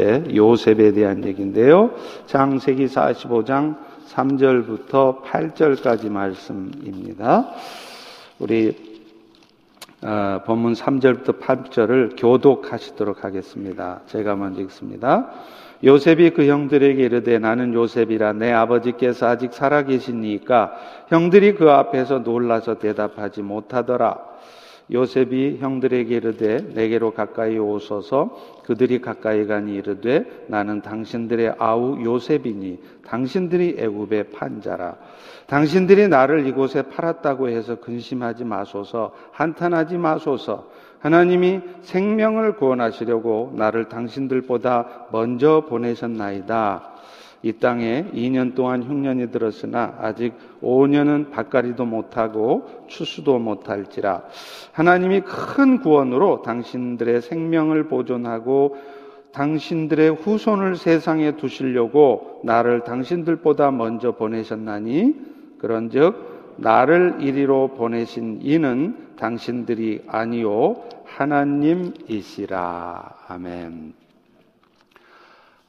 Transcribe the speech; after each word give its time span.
요셉에 0.00 0.92
대한 0.92 1.24
얘기인데요. 1.24 1.90
장세기 2.26 2.86
45장 2.86 3.76
3절부터 4.08 5.24
8절까지 5.24 6.08
말씀입니다. 6.08 7.50
우리 8.38 8.76
어, 10.00 10.40
본문 10.46 10.74
3절부터 10.74 11.40
8절을 11.40 12.14
교독하시도록 12.16 13.24
하겠습니다. 13.24 14.02
제가 14.06 14.36
먼저 14.36 14.60
읽습니다. 14.60 15.32
요셉이 15.82 16.30
그 16.30 16.46
형들에게 16.46 17.02
이르되 17.02 17.40
나는 17.40 17.74
요셉이라 17.74 18.34
내 18.34 18.52
아버지께서 18.52 19.26
아직 19.26 19.52
살아계시니까 19.52 20.74
형들이 21.08 21.56
그 21.56 21.72
앞에서 21.72 22.20
놀라서 22.20 22.78
대답하지 22.78 23.42
못하더라. 23.42 24.16
요셉이 24.90 25.58
형들에게 25.58 26.14
이르되 26.14 26.58
내게로 26.74 27.12
가까이 27.12 27.58
오소서. 27.58 28.58
그들이 28.64 29.00
가까이 29.00 29.46
가니 29.46 29.74
이르되 29.74 30.44
나는 30.48 30.82
당신들의 30.82 31.54
아우 31.58 32.02
요셉이니 32.02 32.78
당신들이 33.06 33.76
애굽의 33.78 34.30
판자라. 34.30 34.96
당신들이 35.46 36.08
나를 36.08 36.46
이곳에 36.46 36.82
팔았다고 36.82 37.48
해서 37.48 37.76
근심하지 37.76 38.44
마소서. 38.44 39.12
한탄하지 39.32 39.98
마소서. 39.98 40.68
하나님이 41.00 41.60
생명을 41.82 42.56
구원하시려고 42.56 43.52
나를 43.54 43.88
당신들보다 43.88 45.06
먼저 45.12 45.64
보내셨나이다 45.68 46.92
이 47.42 47.52
땅에 47.52 48.06
2년 48.12 48.54
동안 48.54 48.82
흉년이 48.82 49.30
들었으나 49.30 49.94
아직 50.00 50.34
5년은 50.62 51.30
밭가리도 51.30 51.84
못하고 51.84 52.84
추수도 52.88 53.38
못할지라 53.38 54.24
하나님이 54.72 55.20
큰 55.20 55.80
구원으로 55.80 56.42
당신들의 56.42 57.22
생명을 57.22 57.84
보존하고 57.84 58.76
당신들의 59.32 60.10
후손을 60.16 60.76
세상에 60.76 61.36
두시려고 61.36 62.40
나를 62.44 62.82
당신들보다 62.82 63.70
먼저 63.70 64.12
보내셨나니 64.12 65.14
그런즉 65.58 66.56
나를 66.56 67.18
이리로 67.20 67.74
보내신 67.76 68.40
이는 68.42 69.14
당신들이 69.16 70.02
아니요 70.08 70.82
하나님이시라 71.04 72.48
아멘. 73.28 74.07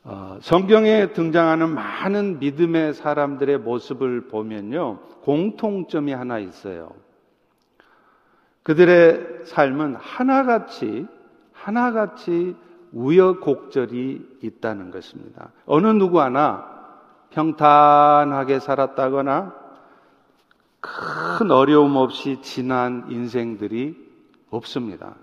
어, 0.03 0.38
성경에 0.42 1.11
등장하는 1.14 1.73
많은 1.73 2.39
믿음의 2.39 2.94
사람들의 2.94 3.59
모습을 3.59 4.28
보면요, 4.28 5.00
공통점이 5.22 6.14
하나 6.14 6.39
있어요. 6.39 6.91
그들의 8.64 9.45
삶은 9.45 9.95
하나같이, 9.95 11.06
하나같이 11.52 12.56
우여곡절이 12.91 14.39
있다는 14.41 14.91
것입니다. 14.91 15.52
어느 15.66 15.88
누구 15.88 16.22
하나 16.22 16.80
평탄하게 17.31 18.59
살았다거나 18.59 19.53
큰 20.80 21.52
어려움 21.52 21.97
없이 21.97 22.39
지난 22.41 23.06
인생들이 23.09 23.95
없습니다. 24.50 25.16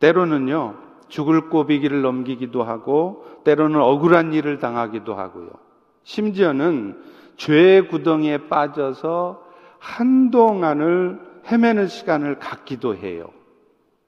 때로는요, 0.00 0.76
죽을 1.08 1.48
꼬비기를 1.48 2.02
넘기기도 2.02 2.62
하고 2.62 3.24
때로는 3.44 3.80
억울한 3.80 4.32
일을 4.32 4.58
당하기도 4.58 5.14
하고요. 5.14 5.50
심지어는 6.04 7.00
죄의 7.36 7.88
구덩이에 7.88 8.48
빠져서 8.48 9.44
한동안을 9.78 11.20
헤매는 11.50 11.86
시간을 11.88 12.38
갖기도 12.38 12.96
해요. 12.96 13.28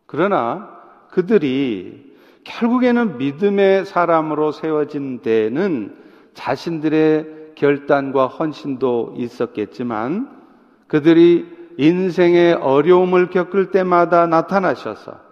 그러나 0.07 0.71
그들이 1.11 2.15
결국에는 2.45 3.19
믿음의 3.19 3.85
사람으로 3.85 4.53
세워진 4.53 5.21
데는 5.21 5.97
자신들의 6.35 7.53
결단과 7.55 8.27
헌신도 8.27 9.15
있었겠지만 9.17 10.31
그들이 10.87 11.47
인생의 11.77 12.55
어려움을 12.55 13.31
겪을 13.31 13.71
때마다 13.71 14.27
나타나셔서 14.27 15.28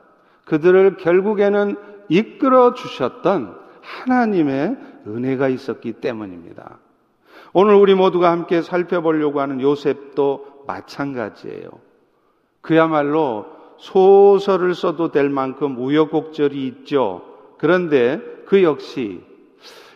그들을 0.47 0.97
결국에는 0.97 1.77
이끌어 2.09 2.73
주셨던 2.73 3.55
하나님의 3.83 4.77
은혜가 5.07 5.49
있었기 5.49 5.95
때문입니다. 5.95 6.79
오늘 7.53 7.75
우리 7.75 7.95
모두가 7.95 8.31
함께 8.31 8.63
살펴보려고 8.63 9.41
하는 9.41 9.61
요셉도 9.61 10.65
마찬가지예요. 10.67 11.69
그야말로 12.61 13.47
소설을 13.79 14.75
써도 14.75 15.11
될 15.11 15.29
만큼 15.29 15.79
우여곡절이 15.79 16.67
있죠. 16.67 17.23
그런데 17.59 18.21
그 18.47 18.63
역시 18.63 19.23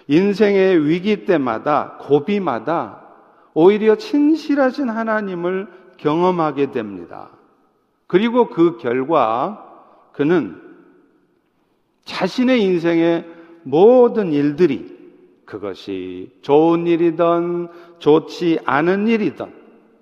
인생의 0.08 0.86
위기 0.86 1.24
때마다 1.24 1.96
고비마다 2.00 3.02
오히려 3.54 3.96
친실하신 3.96 4.88
하나님을 4.88 5.68
경험하게 5.96 6.72
됩니다. 6.72 7.30
그리고 8.06 8.48
그 8.48 8.78
결과 8.78 9.69
그는 10.12 10.60
자신의 12.04 12.62
인생의 12.62 13.24
모든 13.62 14.32
일들이 14.32 14.98
그것이 15.44 16.30
좋은 16.42 16.86
일이든 16.86 17.68
좋지 17.98 18.60
않은 18.64 19.08
일이든 19.08 19.52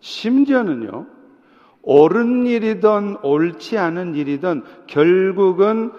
심지어는요, 0.00 1.06
옳은 1.82 2.46
일이든 2.46 3.18
옳지 3.22 3.78
않은 3.78 4.14
일이든 4.14 4.62
결국은 4.86 5.92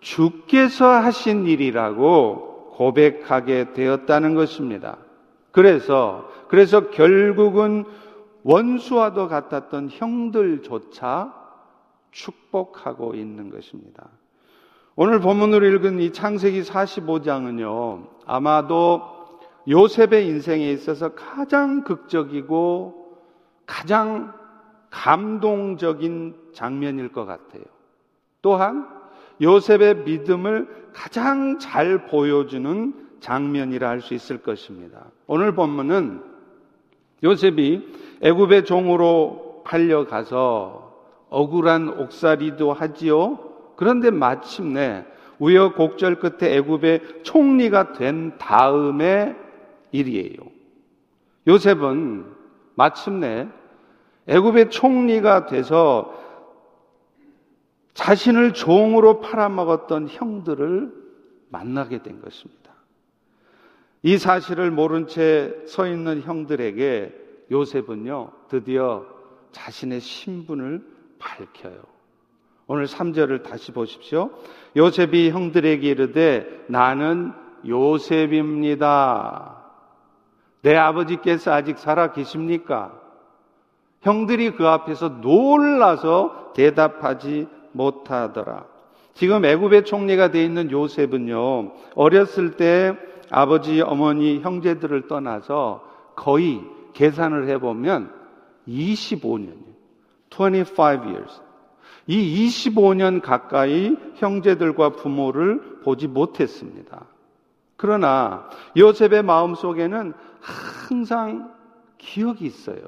주께서 0.00 0.86
하신 0.86 1.46
일이라고 1.46 2.70
고백하게 2.72 3.72
되었다는 3.72 4.34
것입니다. 4.34 4.98
그래서, 5.50 6.30
그래서 6.48 6.90
결국은 6.90 7.84
원수와도 8.44 9.28
같았던 9.28 9.88
형들조차 9.90 11.45
축복하고 12.16 13.14
있는 13.14 13.50
것입니다. 13.50 14.08
오늘 14.96 15.20
본문으로 15.20 15.66
읽은 15.66 16.00
이 16.00 16.12
창세기 16.12 16.62
45장은요, 16.62 18.08
아마도 18.24 19.02
요셉의 19.68 20.26
인생에 20.26 20.70
있어서 20.72 21.14
가장 21.14 21.84
극적이고 21.84 23.18
가장 23.66 24.32
감동적인 24.90 26.52
장면일 26.54 27.12
것 27.12 27.26
같아요. 27.26 27.62
또한 28.40 28.88
요셉의 29.42 30.04
믿음을 30.04 30.90
가장 30.94 31.58
잘 31.58 32.06
보여주는 32.06 32.94
장면이라 33.20 33.88
할 33.88 34.00
수 34.00 34.14
있을 34.14 34.38
것입니다. 34.38 35.04
오늘 35.26 35.54
본문은 35.54 36.22
요셉이 37.22 37.92
애굽의 38.22 38.64
종으로 38.64 39.62
팔려가서 39.66 40.85
억울한 41.28 42.00
옥살이도 42.00 42.72
하지요. 42.72 43.38
그런데 43.76 44.10
마침내 44.10 45.04
우여곡절 45.38 46.18
끝에 46.18 46.56
애굽의 46.56 47.22
총리가 47.22 47.92
된 47.92 48.38
다음의 48.38 49.36
일이에요. 49.92 50.38
요셉은 51.46 52.24
마침내 52.74 53.48
애굽의 54.26 54.70
총리가 54.70 55.46
돼서 55.46 56.14
자신을 57.94 58.52
종으로 58.52 59.20
팔아먹었던 59.20 60.08
형들을 60.08 60.92
만나게 61.48 62.02
된 62.02 62.20
것입니다. 62.20 62.72
이 64.02 64.18
사실을 64.18 64.70
모른 64.70 65.06
채 65.06 65.64
서 65.66 65.86
있는 65.86 66.22
형들에게 66.22 67.46
요셉은요, 67.50 68.32
드디어 68.48 69.06
자신의 69.52 70.00
신분을 70.00 70.95
밝혀요. 71.18 71.82
오늘 72.66 72.86
3절을 72.86 73.42
다시 73.44 73.72
보십시오. 73.72 74.30
요셉이 74.76 75.30
형들에게 75.30 75.88
이르되 75.88 76.64
나는 76.68 77.32
요셉입니다. 77.66 79.56
내 80.62 80.74
아버지께서 80.74 81.52
아직 81.52 81.78
살아 81.78 82.12
계십니까? 82.12 83.00
형들이 84.02 84.50
그 84.52 84.66
앞에서 84.66 85.08
놀라서 85.20 86.52
대답하지 86.54 87.46
못하더라. 87.72 88.64
지금 89.14 89.44
애굽의 89.44 89.84
총리가 89.84 90.30
되어 90.30 90.42
있는 90.42 90.70
요셉은요, 90.70 91.72
어렸을 91.94 92.56
때 92.56 92.96
아버지, 93.30 93.80
어머니, 93.80 94.40
형제들을 94.40 95.08
떠나서 95.08 95.82
거의 96.14 96.60
계산을 96.92 97.48
해 97.48 97.58
보면 97.58 98.12
25년이에요. 98.68 99.65
25 100.36 101.04
years. 101.06 101.40
이 102.06 102.46
25년 102.46 103.20
가까이 103.20 103.96
형제들과 104.16 104.90
부모를 104.90 105.80
보지 105.82 106.06
못했습니다. 106.06 107.06
그러나 107.76 108.48
요셉의 108.76 109.22
마음 109.22 109.54
속에는 109.54 110.12
항상 110.40 111.52
기억이 111.98 112.44
있어요. 112.44 112.78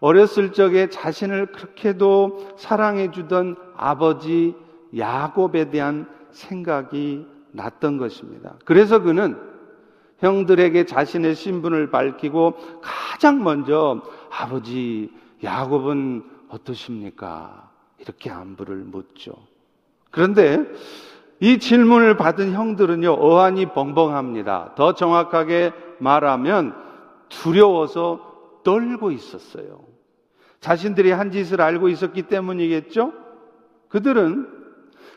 어렸을 0.00 0.52
적에 0.52 0.90
자신을 0.90 1.46
그렇게도 1.46 2.56
사랑해 2.56 3.10
주던 3.10 3.56
아버지 3.76 4.54
야곱에 4.96 5.70
대한 5.70 6.06
생각이 6.30 7.26
났던 7.52 7.96
것입니다. 7.96 8.56
그래서 8.64 9.00
그는 9.00 9.38
형들에게 10.18 10.84
자신의 10.84 11.34
신분을 11.34 11.90
밝히고 11.90 12.80
가장 12.82 13.42
먼저 13.42 14.02
아버지 14.30 15.10
야곱은 15.44 16.24
어떠십니까? 16.48 17.70
이렇게 17.98 18.30
안부를 18.30 18.76
묻죠. 18.76 19.34
그런데 20.10 20.64
이 21.40 21.58
질문을 21.58 22.16
받은 22.16 22.52
형들은요, 22.52 23.12
어안이 23.12 23.66
벙벙합니다. 23.66 24.72
더 24.76 24.94
정확하게 24.94 25.72
말하면 25.98 26.74
두려워서 27.28 28.60
떨고 28.64 29.10
있었어요. 29.10 29.80
자신들이 30.60 31.10
한 31.10 31.30
짓을 31.30 31.60
알고 31.60 31.88
있었기 31.88 32.22
때문이겠죠? 32.22 33.12
그들은 33.88 34.48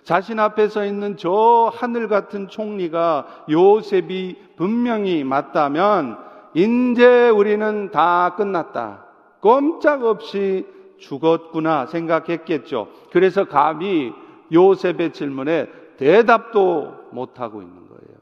자신 0.04 0.40
앞에 0.40 0.68
서 0.68 0.86
있는 0.86 1.18
저 1.18 1.72
하늘 1.74 2.08
같은 2.08 2.48
총리가 2.48 3.46
요셉이 3.50 4.38
분명히 4.58 5.24
맞다면, 5.24 6.18
이제 6.54 7.30
우리는 7.30 7.92
다 7.92 8.36
끝났다. 8.36 9.07
꼼짝없이 9.48 10.68
죽었구나 10.98 11.86
생각했겠죠. 11.86 12.92
그래서 13.12 13.46
감히 13.46 14.12
요셉의 14.52 15.14
질문에 15.14 15.72
대답도 15.96 17.12
못하고 17.12 17.62
있는 17.62 17.88
거예요. 17.88 18.18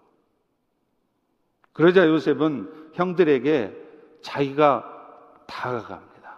그러자 1.74 2.08
요셉은 2.08 2.92
형들에게 2.94 3.76
자기가 4.22 5.44
다가갑니다. 5.48 6.38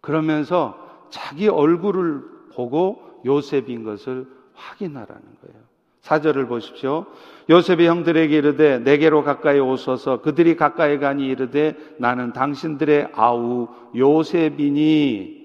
그러면서 0.00 0.78
자기 1.10 1.48
얼굴을 1.48 2.22
보고 2.54 3.20
요셉인 3.26 3.82
것을 3.82 4.28
확인하라는 4.54 5.22
거예요. 5.42 5.60
사절을 6.04 6.46
보십시오. 6.48 7.06
요셉의 7.48 7.86
형들에게 7.88 8.36
이르되 8.36 8.78
내게로 8.78 9.24
가까이 9.24 9.58
오소서 9.58 10.20
그들이 10.20 10.54
가까이 10.54 10.98
가니 10.98 11.26
이르되 11.26 11.76
나는 11.98 12.34
당신들의 12.34 13.08
아우 13.14 13.68
요셉이니 13.96 15.44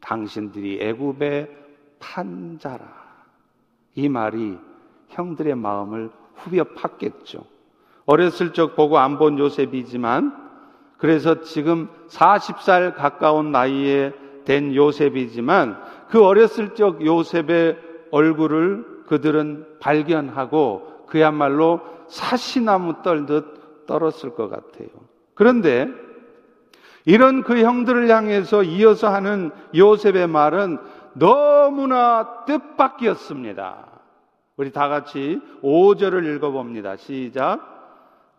당신들이 0.00 0.78
애굽의 0.82 1.48
판자라. 2.00 2.86
이 3.94 4.10
말이 4.10 4.58
형들의 5.08 5.54
마음을 5.54 6.10
후벼 6.34 6.64
팠겠죠. 6.64 7.44
어렸을 8.04 8.52
적 8.52 8.76
보고 8.76 8.98
안 8.98 9.16
본 9.18 9.38
요셉이지만 9.38 10.36
그래서 10.98 11.40
지금 11.40 11.88
40살 12.08 12.94
가까운 12.94 13.52
나이에 13.52 14.12
된 14.44 14.74
요셉이지만 14.74 15.80
그 16.10 16.22
어렸을 16.22 16.74
적 16.74 17.04
요셉의 17.04 17.78
얼굴을 18.10 18.97
그들은 19.08 19.78
발견하고 19.80 21.04
그야말로 21.06 21.80
사시나무 22.08 23.02
떨듯 23.02 23.86
떨었을 23.86 24.34
것 24.34 24.48
같아요. 24.48 24.88
그런데 25.34 25.88
이런 27.04 27.42
그 27.42 27.62
형들을 27.62 28.10
향해서 28.10 28.62
이어서 28.64 29.08
하는 29.08 29.50
요셉의 29.74 30.26
말은 30.26 30.78
너무나 31.14 32.44
뜻밖이었습니다. 32.44 33.86
우리 34.56 34.72
다 34.72 34.88
같이 34.88 35.40
5절을 35.62 36.36
읽어봅니다. 36.36 36.96
시작. 36.96 37.76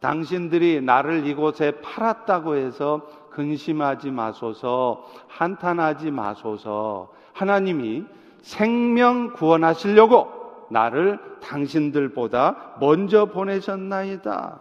당신들이 0.02 0.82
나를 0.82 1.26
이곳에 1.26 1.72
팔았다고 1.82 2.56
해서 2.56 3.02
근심하지 3.32 4.12
마소서, 4.12 5.06
한탄하지 5.28 6.12
마소서. 6.12 7.12
하나님이 7.34 8.06
생명 8.42 9.34
구원하시려고 9.34 10.39
나를 10.70 11.20
당신들보다 11.42 12.78
먼저 12.80 13.26
보내셨나이다. 13.26 14.60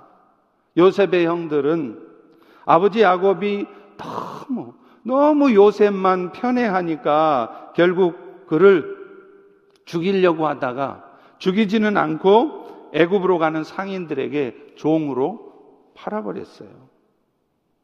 요셉의 0.76 1.26
형들은 1.26 2.06
아버지 2.64 3.02
야곱이 3.02 3.66
너무 3.96 4.75
너무 5.02 5.55
요셉만 5.55 6.32
편애하니까 6.32 7.72
결국 7.75 8.46
그를 8.46 8.96
죽이려고 9.84 10.46
하다가 10.46 11.05
죽이지는 11.38 11.96
않고 11.96 12.90
애굽으로 12.93 13.38
가는 13.38 13.64
상인들에게 13.64 14.75
종으로 14.76 15.52
팔아버렸어요. 15.94 16.69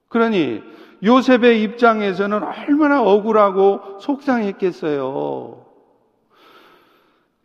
그러니 0.09 0.63
요셉의 1.03 1.63
입장에서는 1.63 2.43
얼마나 2.43 3.03
억울하고 3.03 3.99
속상했겠어요. 4.01 5.64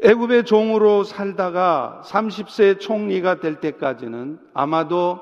애굽의 0.01 0.45
종으로 0.45 1.03
살다가 1.03 2.01
30세 2.05 2.79
총리가 2.79 3.39
될 3.39 3.59
때까지는 3.59 4.39
아마도 4.53 5.19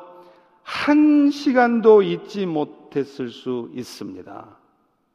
한 0.64 1.32
시간도 1.32 2.04
잊지 2.04 2.46
못했을 2.46 3.30
수 3.30 3.70
있습니다. 3.74 4.46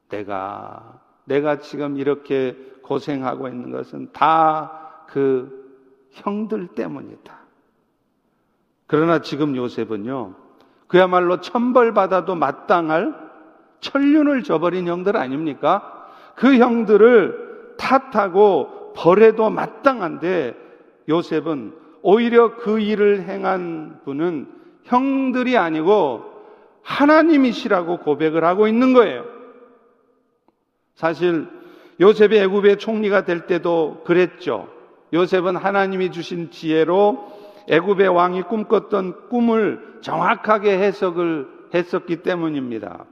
내가, 0.09 1.01
내가 1.25 1.59
지금 1.59 1.97
이렇게 1.97 2.57
고생하고 2.81 3.47
있는 3.47 3.71
것은 3.71 4.09
다 4.11 4.83
그 5.13 5.63
형들 6.09 6.69
때문이다. 6.69 7.37
그러나 8.87 9.19
지금 9.19 9.55
요셉은요, 9.55 10.33
그야말로 10.87 11.39
천벌받아도 11.39 12.33
마땅할 12.33 13.13
천륜을 13.79 14.41
저버린 14.41 14.87
형들 14.87 15.15
아닙니까? 15.15 16.07
그 16.33 16.57
형들을 16.57 17.75
탓하고 17.77 18.82
벌해도 18.95 19.49
마땅한데 19.49 20.55
요셉은 21.09 21.73
오히려 22.01 22.57
그 22.57 22.79
일을 22.79 23.23
행한 23.23 24.01
분은 24.05 24.47
형들이 24.83 25.57
아니고 25.57 26.23
하나님이시라고 26.83 27.99
고백을 27.99 28.43
하고 28.43 28.67
있는 28.67 28.93
거예요. 28.93 29.25
사실 30.95 31.47
요셉이 31.99 32.37
애굽의 32.37 32.77
총리가 32.77 33.23
될 33.25 33.47
때도 33.47 34.01
그랬죠. 34.05 34.67
요셉은 35.13 35.55
하나님이 35.55 36.11
주신 36.11 36.51
지혜로 36.51 37.31
애굽의 37.69 38.09
왕이 38.09 38.43
꿈꿨던 38.43 39.29
꿈을 39.29 39.99
정확하게 40.01 40.77
해석을 40.79 41.47
했었기 41.73 42.17
때문입니다. 42.17 43.05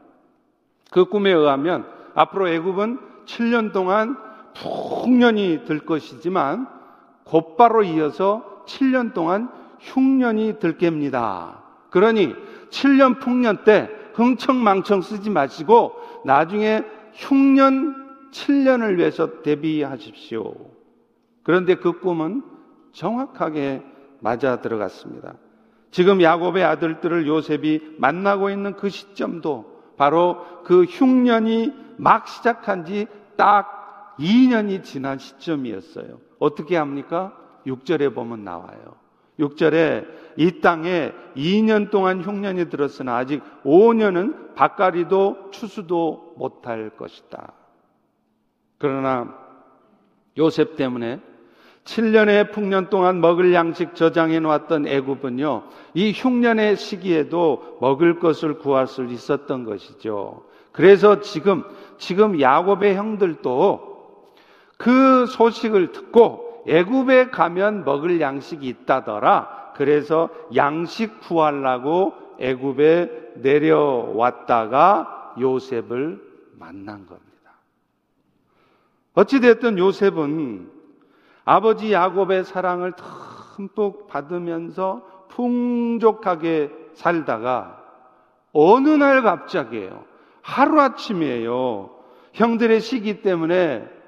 그 0.91 1.05
꿈에 1.05 1.31
의하면 1.31 1.85
앞으로 2.13 2.49
애굽은 2.49 2.99
7년 3.25 3.71
동안 3.71 4.17
풍년이 4.55 5.65
들 5.65 5.79
것이지만 5.79 6.67
곧바로 7.23 7.83
이어서 7.83 8.63
7년 8.67 9.13
동안 9.13 9.49
흉년이 9.79 10.59
들 10.59 10.77
겁니다. 10.77 11.63
그러니 11.89 12.35
7년 12.69 13.19
풍년 13.19 13.63
때 13.63 13.89
흥청망청 14.13 15.01
쓰지 15.01 15.29
마시고 15.29 15.93
나중에 16.25 16.83
흉년 17.13 18.29
7년을 18.31 18.97
위해서 18.97 19.41
대비하십시오. 19.41 20.53
그런데 21.43 21.75
그 21.75 21.99
꿈은 21.99 22.43
정확하게 22.93 23.81
맞아 24.19 24.61
들어갔습니다. 24.61 25.33
지금 25.89 26.21
야곱의 26.21 26.63
아들들을 26.63 27.27
요셉이 27.27 27.95
만나고 27.97 28.49
있는 28.49 28.75
그 28.77 28.89
시점도 28.89 29.81
바로 29.97 30.45
그 30.63 30.83
흉년이 30.83 31.73
막 31.97 32.27
시작한 32.27 32.85
지 32.85 33.07
딱 33.41 33.80
2년이 34.19 34.83
지난 34.83 35.17
시점이었어요. 35.17 36.19
어떻게 36.39 36.77
합니까? 36.77 37.37
6절에 37.65 38.13
보면 38.13 38.43
나와요. 38.43 38.95
6절에 39.39 40.05
이 40.37 40.61
땅에 40.61 41.11
2년 41.35 41.89
동안 41.89 42.21
흉년이 42.21 42.69
들었으나 42.69 43.17
아직 43.17 43.41
5년은 43.63 44.55
밭가리도 44.55 45.49
추수도 45.51 46.33
못할 46.37 46.91
것이다. 46.91 47.53
그러나 48.77 49.35
요셉 50.37 50.75
때문에 50.75 51.19
7년의 51.83 52.51
풍년 52.51 52.89
동안 52.89 53.21
먹을 53.21 53.53
양식 53.53 53.95
저장해 53.95 54.39
놓았던 54.39 54.87
애굽은요, 54.87 55.63
이 55.95 56.11
흉년의 56.11 56.77
시기에도 56.77 57.77
먹을 57.81 58.19
것을 58.19 58.59
구할 58.59 58.87
수 58.87 59.03
있었던 59.05 59.65
것이죠. 59.65 60.45
그래서 60.71 61.21
지금, 61.21 61.63
지금 61.97 62.39
야곱의 62.39 62.95
형들도 62.95 63.90
그 64.81 65.27
소식을 65.27 65.91
듣고 65.91 66.63
애굽에 66.67 67.27
가면 67.27 67.85
먹을 67.85 68.19
양식이 68.19 68.67
있다더라. 68.67 69.73
그래서 69.75 70.29
양식 70.55 71.21
구하려고 71.21 72.13
애굽에 72.39 73.33
내려왔다가 73.35 75.35
요셉을 75.39 76.19
만난 76.57 77.05
겁니다. 77.05 77.21
어찌됐든 79.13 79.77
요셉은 79.77 80.67
아버지 81.45 81.93
야곱의 81.93 82.43
사랑을 82.43 82.93
듬뿍 83.55 84.07
받으면서 84.07 85.27
풍족하게 85.29 86.71
살다가 86.95 87.83
어느 88.51 88.89
날 88.89 89.21
갑자기예요. 89.21 90.05
하루아침이에요. 90.41 91.91
형들의 92.33 92.79
시기 92.79 93.21
때문에 93.21 94.00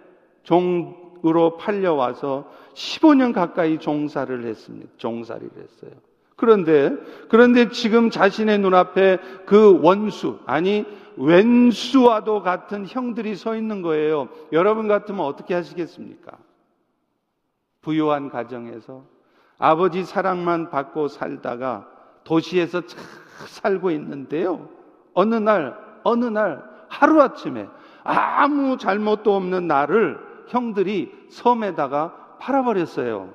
종 0.44 1.04
종으로 1.24 1.58
팔려와서 1.58 2.46
15년 2.76 3.34
가까이 3.34 3.80
종사를 3.80 4.46
했습니다. 4.46 4.92
종살이를 4.98 5.52
했어요. 5.58 5.92
그런데 6.36 6.92
그런데 7.30 7.70
지금 7.70 8.10
자신의 8.10 8.60
눈앞에 8.60 9.18
그 9.46 9.80
원수 9.82 10.40
아니 10.46 10.86
왼수와도 11.16 12.42
같은 12.42 12.86
형들이 12.86 13.36
서 13.36 13.56
있는 13.56 13.82
거예요. 13.82 14.28
여러분 14.52 14.88
같으면 14.88 15.26
어떻게 15.26 15.54
하시겠습니까? 15.54 16.38
부유한 17.82 18.30
가정에서 18.30 19.04
아버지 19.58 20.04
사랑만 20.04 20.70
받고 20.70 21.08
살다가 21.08 21.88
도시에서 22.24 22.86
잘 22.86 23.02
살고 23.48 23.92
있는데요. 23.92 24.70
어느 25.14 25.36
날, 25.36 25.78
어느 26.04 26.26
날 26.26 26.64
하루아침에 26.90 27.68
아무 28.04 28.78
잘못도 28.78 29.36
없는 29.36 29.68
나를 29.68 30.33
형들이 30.48 31.12
섬에다가 31.30 32.38
팔아버렸어요. 32.40 33.34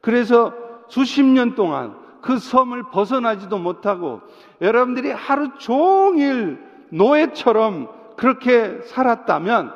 그래서 0.00 0.52
수십 0.88 1.24
년 1.24 1.54
동안 1.54 1.96
그 2.20 2.38
섬을 2.38 2.84
벗어나지도 2.90 3.58
못하고 3.58 4.20
여러분들이 4.60 5.10
하루 5.10 5.56
종일 5.58 6.58
노예처럼 6.90 7.88
그렇게 8.16 8.80
살았다면 8.82 9.74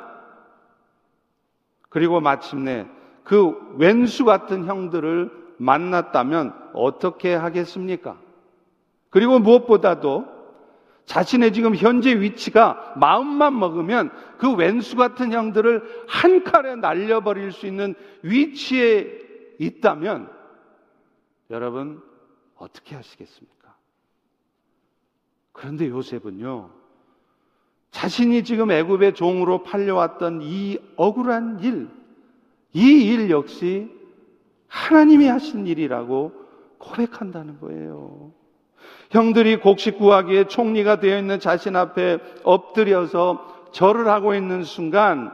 그리고 1.88 2.20
마침내 2.20 2.86
그 3.24 3.74
왼수 3.76 4.24
같은 4.24 4.66
형들을 4.66 5.30
만났다면 5.58 6.54
어떻게 6.72 7.34
하겠습니까? 7.34 8.16
그리고 9.10 9.38
무엇보다도 9.38 10.37
자신의 11.08 11.54
지금 11.54 11.74
현재 11.74 12.20
위치가 12.20 12.92
마음만 12.96 13.58
먹으면 13.58 14.10
그 14.36 14.52
왼수 14.52 14.94
같은 14.94 15.32
형들을 15.32 16.04
한 16.06 16.44
칼에 16.44 16.76
날려버릴 16.76 17.50
수 17.50 17.66
있는 17.66 17.94
위치에 18.22 19.08
있다면 19.58 20.30
여러분 21.48 22.02
어떻게 22.56 22.94
하시겠습니까? 22.94 23.74
그런데 25.52 25.88
요셉은요. 25.88 26.70
자신이 27.90 28.44
지금 28.44 28.70
애굽의 28.70 29.14
종으로 29.14 29.62
팔려왔던 29.62 30.40
이 30.42 30.78
억울한 30.96 31.60
일, 31.60 31.88
이 32.74 33.08
일 33.08 33.30
역시 33.30 33.90
하나님이 34.66 35.26
하신 35.26 35.66
일이라고 35.66 36.32
고백한다는 36.76 37.58
거예요. 37.60 38.34
형들이 39.10 39.56
곡식 39.56 39.98
구하기에 39.98 40.44
총리가 40.44 41.00
되어 41.00 41.18
있는 41.18 41.40
자신 41.40 41.76
앞에 41.76 42.18
엎드려서 42.44 43.70
절을 43.72 44.08
하고 44.08 44.34
있는 44.34 44.64
순간 44.64 45.32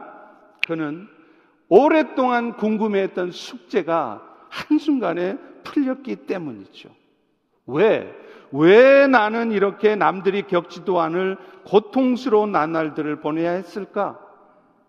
그는 0.67 1.07
오랫동안 1.67 2.55
궁금해했던 2.55 3.31
숙제가 3.31 4.21
한순간에 4.49 5.37
풀렸기 5.63 6.27
때문이죠. 6.27 6.89
왜? 7.67 8.15
왜 8.51 9.07
나는 9.07 9.51
이렇게 9.51 9.95
남들이 9.95 10.43
겪지도 10.43 11.01
않을 11.01 11.37
고통스러운 11.65 12.51
나날들을 12.51 13.19
보내야 13.19 13.51
했을까? 13.51 14.19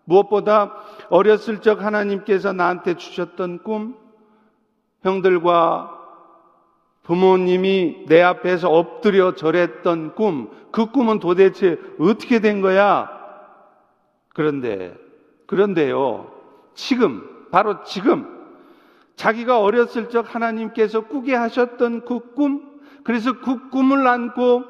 무엇보다 0.05 0.73
어렸을 1.09 1.59
적 1.61 1.83
하나님께서 1.83 2.53
나한테 2.53 2.93
주셨던 2.95 3.63
꿈, 3.63 3.97
형들과 5.01 5.96
부모님이 7.07 8.03
내 8.07 8.21
앞에서 8.21 8.69
엎드려 8.69 9.33
절했던 9.33 10.13
꿈, 10.13 10.49
그 10.71 10.87
꿈은 10.91 11.19
도대체 11.19 11.79
어떻게 11.99 12.39
된 12.39 12.59
거야? 12.59 13.09
그런데, 14.33 14.93
그런데요, 15.45 16.29
지금, 16.75 17.23
바로 17.49 17.81
지금, 17.83 18.27
자기가 19.15 19.61
어렸을 19.61 20.09
적 20.09 20.35
하나님께서 20.35 21.07
꾸게 21.07 21.33
하셨던 21.33 22.03
그 22.03 22.33
꿈, 22.33 22.61
그래서 23.05 23.39
그 23.39 23.69
꿈을 23.69 24.05
안고 24.05 24.65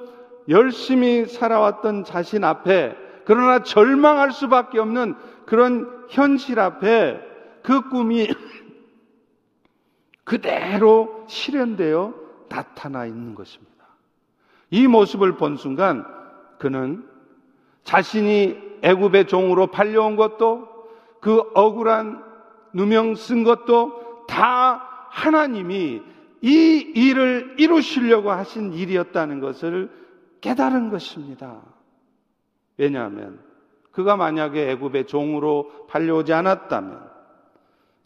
열심히 0.48 1.26
살아왔던 1.26 2.04
자신 2.04 2.44
앞에, 2.44 2.96
그러나 3.26 3.64
절망할 3.64 4.32
수밖에 4.32 4.78
없는 4.78 5.16
그런 5.48 6.06
현실 6.10 6.60
앞에 6.60 7.20
그 7.64 7.90
꿈이 7.90 8.28
그대로 10.24 11.26
실현되어 11.28 12.27
나타나 12.50 13.06
있는 13.06 13.36
것입니다. 13.36 13.86
이 14.70 14.88
모습을 14.88 15.38
본 15.38 15.58
순간 15.58 16.06
그는 16.58 17.08
자신이 17.84 18.58
애굽의 18.82 19.28
종으로 19.28 19.68
팔려온 19.68 20.16
것도 20.16 20.68
그 21.22 21.42
억울한 21.54 22.24
누명 22.74 23.16
쓴 23.16 23.44
것도 23.44 24.26
다 24.28 25.08
하나님이 25.10 26.02
이 26.42 26.92
일을 26.96 27.56
이루시려고 27.58 28.32
하신 28.32 28.74
일이었다는 28.74 29.40
것을 29.40 29.90
깨달은 30.42 30.90
것입니다. 30.90 31.62
왜냐하면 32.78 33.40
그가 33.92 34.16
만약에 34.16 34.70
애굽의 34.72 35.08
종으로 35.08 35.88
팔려오지 35.88 36.34
않았다면 36.34 37.10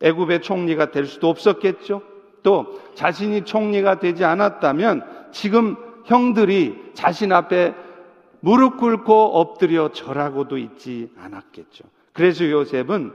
애굽의 0.02 0.42
총리가 0.42 0.92
될 0.92 1.06
수도 1.06 1.28
없었겠죠. 1.28 2.02
또 2.44 2.80
자신이 2.96 3.44
총리가 3.46 4.00
되지 4.00 4.26
않았다면 4.26 5.30
지금 5.32 5.76
형들이 6.06 6.92
자신 6.94 7.32
앞에 7.32 7.76
무릎 8.40 8.78
꿇고 8.78 9.38
엎드려 9.40 9.92
절하고도 9.92 10.58
있지 10.58 11.12
않았겠죠. 11.18 11.84
그래서 12.14 12.50
요셉은 12.50 13.14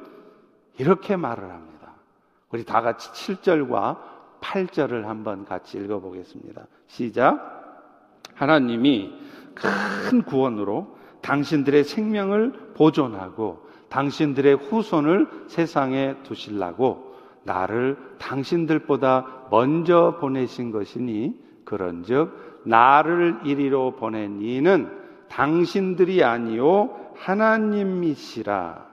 이렇게 0.79 1.17
말을 1.17 1.51
합니다. 1.51 1.93
우리 2.51 2.65
다 2.65 2.81
같이 2.81 3.11
7절과 3.11 3.99
8절을 4.41 5.03
한번 5.03 5.45
같이 5.45 5.79
읽어보겠습니다. 5.79 6.67
시작. 6.87 7.57
하나님이 8.35 9.13
큰 9.55 10.23
구원으로 10.23 10.97
당신들의 11.23 11.85
생명을 11.85 12.73
보존하고 12.75 13.67
당신들의 13.89 14.55
후손을 14.57 15.29
세상에 15.49 16.17
두실라고 16.23 17.06
나를 17.47 17.97
당신들보다 18.19 19.47
먼저 19.51 20.19
보내신 20.21 20.73
것이니 20.73 21.35
그런즉 21.65 22.63
나를 22.65 23.39
이리로 23.45 23.93
보낸 23.93 24.43
이는 24.43 24.91
당신들이 25.29 26.23
아니요 26.23 26.91
하나님이시라. 27.17 28.85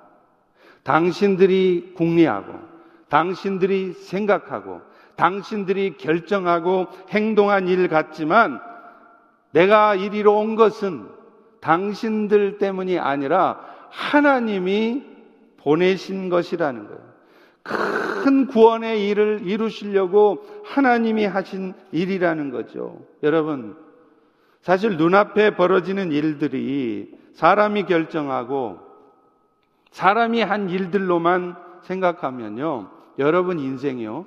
당신들이 0.84 1.94
궁리하고 1.96 2.54
당신들이 3.10 3.94
생각하고 3.94 4.82
당신들이 5.16 5.98
결정하고 5.98 6.88
행동한 7.10 7.68
일 7.68 7.88
같지만 7.88 8.60
내가 9.52 9.96
이리로 9.96 10.38
온 10.38 10.56
것은 10.56 11.08
당신들 11.62 12.58
때문이 12.58 13.00
아니라 13.00 13.60
하나님이 13.90 15.04
보내신 15.58 16.30
것이라는 16.30 16.88
거예요. 16.88 17.13
큰 17.64 18.48
구원의 18.48 19.08
일을 19.10 19.42
이루시려고 19.44 20.44
하나님이 20.66 21.26
하신 21.26 21.74
일이라는 21.92 22.52
거죠. 22.52 23.00
여러분, 23.24 23.76
사실 24.62 24.98
눈앞에 24.98 25.56
벌어지는 25.56 26.12
일들이 26.12 27.12
사람이 27.34 27.86
결정하고 27.86 28.80
사람이 29.92 30.42
한 30.42 30.70
일들로만 30.70 31.56
생각하면요. 31.82 32.90
여러분 33.20 33.60
인생이요. 33.60 34.26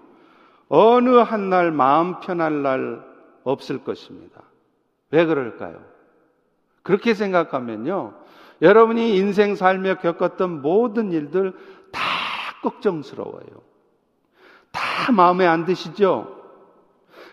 어느 0.69 1.11
한 1.11 1.49
날 1.49 1.71
마음 1.71 2.21
편할 2.21 2.63
날 2.63 3.03
없을 3.45 3.79
것입니다. 3.85 4.43
왜 5.11 5.25
그럴까요? 5.25 5.81
그렇게 6.83 7.15
생각하면요. 7.15 8.15
여러분이 8.63 9.17
인생 9.17 9.55
살며 9.55 9.97
겪었던 9.97 10.63
모든 10.63 11.13
일들 11.13 11.53
다 11.53 11.59
걱정스러워요. 12.67 13.63
다 14.73 15.13
마음에 15.13 15.47
안 15.47 15.65
드시죠? 15.65 16.35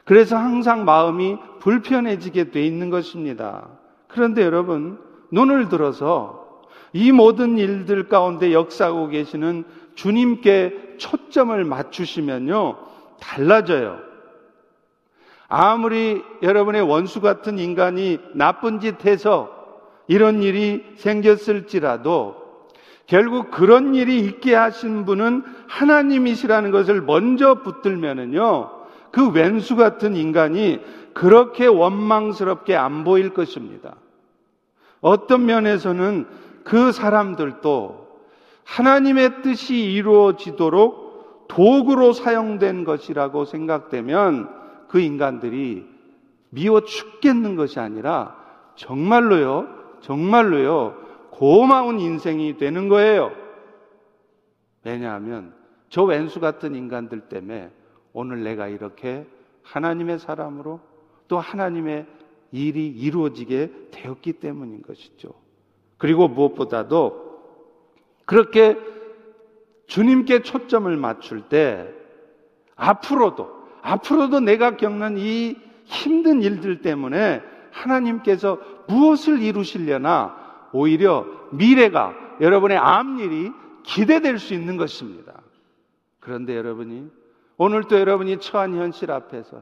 그래서 0.05 0.37
항상 0.37 0.85
마음이 0.85 1.37
불편해지게 1.59 2.51
돼 2.51 2.65
있는 2.65 2.89
것입니다. 2.89 3.67
그런데 4.07 4.43
여러분, 4.43 4.99
눈을 5.31 5.69
들어서 5.69 6.61
이 6.91 7.11
모든 7.11 7.57
일들 7.57 8.07
가운데 8.07 8.53
역사하고 8.53 9.07
계시는 9.07 9.63
주님께 9.95 10.97
초점을 10.97 11.63
맞추시면요, 11.63 12.77
달라져요. 13.19 13.99
아무리 15.47 16.23
여러분의 16.41 16.81
원수 16.81 17.21
같은 17.21 17.57
인간이 17.57 18.19
나쁜 18.33 18.79
짓 18.79 19.05
해서 19.05 19.49
이런 20.07 20.43
일이 20.43 20.83
생겼을지라도 20.97 22.42
결국 23.05 23.51
그런 23.51 23.95
일이 23.95 24.19
있게 24.19 24.55
하신 24.55 25.05
분은 25.05 25.43
하나님이시라는 25.67 26.71
것을 26.71 27.01
먼저 27.01 27.61
붙들면은요, 27.61 28.69
그 29.11 29.29
왼수 29.29 29.75
같은 29.75 30.15
인간이 30.15 30.79
그렇게 31.13 31.67
원망스럽게 31.67 32.75
안 32.75 33.03
보일 33.03 33.33
것입니다. 33.33 33.95
어떤 35.01 35.45
면에서는 35.45 36.25
그 36.63 36.91
사람들도 36.91 38.07
하나님의 38.63 39.41
뜻이 39.41 39.75
이루어지도록 39.75 41.47
도구로 41.49 42.13
사용된 42.13 42.85
것이라고 42.85 43.45
생각되면 43.45 44.49
그 44.87 44.99
인간들이 44.99 45.85
미워 46.49 46.81
죽겠는 46.81 47.55
것이 47.55 47.79
아니라 47.79 48.35
정말로요, 48.75 49.67
정말로요, 50.01 51.02
고마운 51.33 51.99
인생이 51.99 52.57
되는 52.57 52.89
거예요. 52.89 53.31
왜냐하면 54.83 55.53
저 55.89 56.03
왼수 56.03 56.39
같은 56.39 56.75
인간들 56.75 57.21
때문에 57.21 57.71
오늘 58.13 58.43
내가 58.43 58.67
이렇게 58.67 59.25
하나님의 59.63 60.19
사람으로 60.19 60.79
또 61.27 61.39
하나님의 61.39 62.05
일이 62.51 62.87
이루어지게 62.87 63.89
되었기 63.89 64.33
때문인 64.33 64.83
것이죠. 64.83 65.29
그리고 65.97 66.27
무엇보다도 66.27 67.41
그렇게 68.25 68.77
주님께 69.87 70.43
초점을 70.43 70.95
맞출 70.97 71.49
때 71.49 71.91
앞으로도 72.75 73.49
앞으로도 73.81 74.39
내가 74.39 74.77
겪는 74.77 75.17
이 75.17 75.55
힘든 75.85 76.43
일들 76.43 76.81
때문에 76.81 77.41
하나님께서 77.71 78.59
무엇을 78.87 79.41
이루시려나 79.41 80.42
오히려 80.73 81.25
미래가 81.51 82.13
여러분의 82.41 82.77
앞일이 82.77 83.51
기대될 83.83 84.39
수 84.39 84.53
있는 84.53 84.75
것입니다. 84.77 85.33
그런데 86.19 86.55
여러분이 86.57 87.09
오늘도 87.57 87.99
여러분이 87.99 88.39
처한 88.39 88.75
현실 88.75 89.11
앞에서 89.11 89.61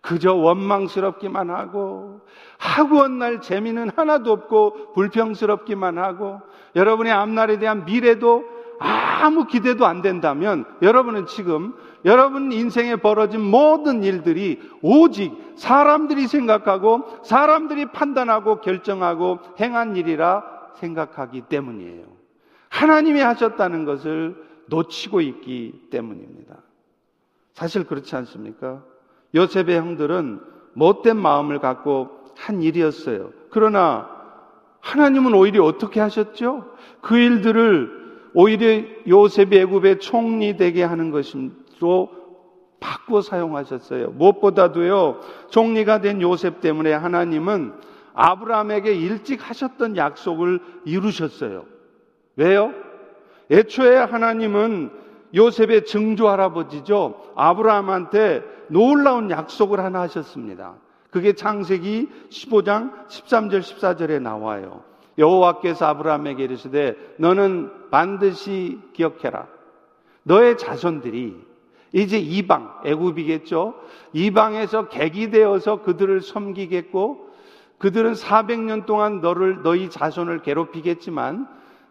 그저 0.00 0.34
원망스럽기만 0.34 1.50
하고 1.50 2.20
하고 2.58 3.08
날 3.08 3.40
재미는 3.40 3.90
하나도 3.94 4.32
없고 4.32 4.92
불평스럽기만 4.94 5.98
하고 5.98 6.40
여러분의 6.76 7.12
앞날에 7.12 7.58
대한 7.58 7.84
미래도 7.84 8.44
아무 8.78 9.46
기대도 9.46 9.86
안 9.86 10.02
된다면 10.02 10.64
여러분은 10.82 11.26
지금 11.26 11.74
여러분 12.04 12.52
인생에 12.52 12.96
벌어진 12.96 13.40
모든 13.40 14.02
일들이 14.02 14.60
오직 14.82 15.32
사람들이 15.56 16.26
생각하고 16.26 17.20
사람들이 17.24 17.86
판단하고 17.86 18.60
결정하고 18.60 19.40
행한 19.58 19.96
일이라 19.96 20.44
생각하기 20.76 21.42
때문이에요. 21.42 22.04
하나님이 22.68 23.20
하셨다는 23.20 23.84
것을 23.84 24.36
놓치고 24.66 25.20
있기 25.20 25.88
때문입니다. 25.90 26.56
사실 27.54 27.84
그렇지 27.84 28.14
않습니까? 28.16 28.82
요셉의 29.34 29.78
형들은 29.78 30.40
못된 30.74 31.16
마음을 31.16 31.58
갖고 31.58 32.10
한 32.36 32.62
일이었어요. 32.62 33.32
그러나 33.50 34.10
하나님은 34.80 35.34
오히려 35.34 35.64
어떻게 35.64 36.00
하셨죠? 36.00 36.70
그 37.00 37.16
일들을 37.16 38.05
오히려 38.38 38.84
요셉이 39.08 39.58
애굽의 39.60 39.98
총리 40.00 40.58
되게 40.58 40.84
하는 40.84 41.10
것으로 41.10 42.10
바꿔 42.78 43.22
사용하셨어요. 43.22 44.10
무엇보다도요, 44.10 45.20
총리가 45.48 46.02
된 46.02 46.20
요셉 46.20 46.60
때문에 46.60 46.92
하나님은 46.92 47.72
아브라함에게 48.12 48.94
일찍 48.94 49.48
하셨던 49.48 49.96
약속을 49.96 50.60
이루셨어요. 50.84 51.64
왜요? 52.36 52.74
애초에 53.50 53.96
하나님은 53.96 54.90
요셉의 55.34 55.86
증조 55.86 56.28
할아버지죠. 56.28 57.32
아브라함한테 57.36 58.42
놀라운 58.68 59.30
약속을 59.30 59.80
하나 59.80 60.02
하셨습니다. 60.02 60.74
그게 61.10 61.32
창세기 61.32 62.10
15장 62.28 63.06
13절 63.08 63.60
14절에 63.60 64.20
나와요. 64.20 64.82
여호와께서 65.18 65.86
아브라함에게 65.86 66.44
이르시되 66.44 66.96
너는 67.18 67.70
반드시 67.90 68.78
기억해라. 68.92 69.46
너의 70.22 70.58
자손들이 70.58 71.36
이제 71.92 72.18
이방 72.18 72.80
애굽이겠죠. 72.84 73.74
이방에서 74.12 74.88
객이 74.88 75.30
되어서 75.30 75.82
그들을 75.82 76.20
섬기겠고 76.20 77.30
그들은 77.78 78.12
400년 78.12 78.86
동안 78.86 79.20
너를 79.20 79.62
너희 79.62 79.88
자손을 79.88 80.42
괴롭히겠지만 80.42 81.46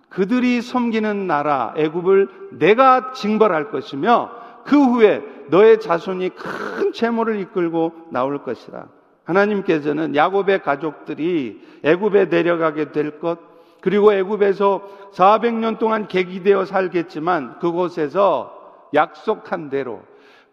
그들이 0.09 0.61
섬기는 0.61 1.27
나라 1.27 1.73
애굽을 1.77 2.49
내가 2.53 3.11
징벌할 3.13 3.71
것이며 3.71 4.31
그 4.65 4.77
후에 4.77 5.23
너의 5.49 5.79
자손이 5.79 6.29
큰 6.29 6.91
재물을 6.91 7.39
이끌고 7.39 7.93
나올 8.11 8.43
것이다. 8.43 8.87
하나님께서는 9.25 10.15
야곱의 10.15 10.61
가족들이 10.61 11.61
애굽에 11.83 12.25
내려가게 12.25 12.91
될 12.91 13.19
것, 13.19 13.39
그리고 13.81 14.13
애굽에서 14.13 15.11
400년 15.13 15.77
동안 15.77 16.07
객이되어 16.07 16.65
살겠지만 16.65 17.59
그곳에서 17.59 18.51
약속한 18.93 19.69
대로 19.69 20.01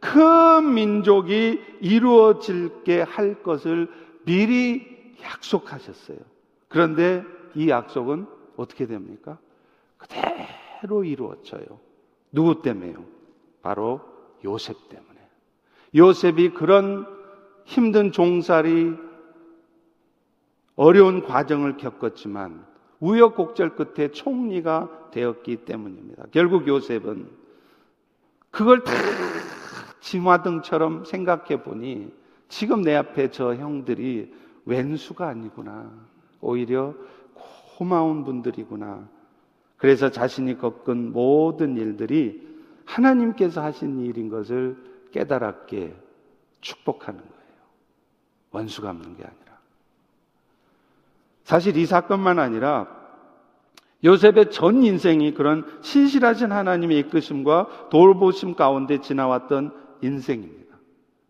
큰 0.00 0.74
민족이 0.74 1.62
이루어질게 1.80 3.02
할 3.02 3.42
것을 3.42 3.88
미리 4.24 5.14
약속하셨어요. 5.22 6.18
그런데 6.68 7.24
이 7.54 7.68
약속은 7.68 8.26
어떻게 8.56 8.87
됩니까? 8.87 9.38
그대로 9.96 11.04
이루어져요. 11.04 11.64
누구 12.32 12.62
때문에요? 12.62 13.04
바로 13.62 14.00
요셉 14.44 14.76
때문에. 14.88 15.20
요셉이 15.94 16.50
그런 16.50 17.06
힘든 17.64 18.12
종살이 18.12 18.94
어려운 20.77 21.22
과정을 21.22 21.77
겪었지만 21.77 22.64
우여곡절 23.01 23.77
끝에 23.77 24.09
총리가 24.11 25.11
되었기 25.11 25.64
때문입니다. 25.64 26.25
결국 26.31 26.66
요셉은 26.66 27.29
그걸 28.51 28.85
다 28.85 28.92
진화등처럼 30.01 31.05
생각해 31.05 31.62
보니 31.62 32.12
지금 32.48 32.83
내 32.83 32.94
앞에 32.94 33.31
저 33.31 33.55
형들이 33.55 34.33
왼수가 34.66 35.27
아니구나. 35.27 35.90
오히려 36.40 36.94
고마운 37.77 38.25
분들이구나. 38.25 39.09
그래서 39.77 40.11
자신이 40.11 40.59
겪은 40.59 41.12
모든 41.12 41.77
일들이 41.77 42.46
하나님께서 42.85 43.62
하신 43.62 44.01
일인 44.01 44.29
것을 44.29 44.77
깨달았기에 45.12 45.94
축복하는 46.61 47.20
거예요. 47.20 47.41
원수 48.52 48.82
갚는 48.82 49.16
게 49.16 49.24
아니라. 49.24 49.58
사실 51.44 51.76
이 51.76 51.84
사건만 51.84 52.38
아니라 52.38 52.86
요셉의 54.04 54.50
전 54.50 54.82
인생이 54.82 55.34
그런 55.34 55.64
신실하신 55.80 56.52
하나님의 56.52 56.98
이끄심과 57.00 57.88
돌보심 57.90 58.54
가운데 58.54 58.98
지나왔던 58.98 59.72
인생입니다. 60.02 60.76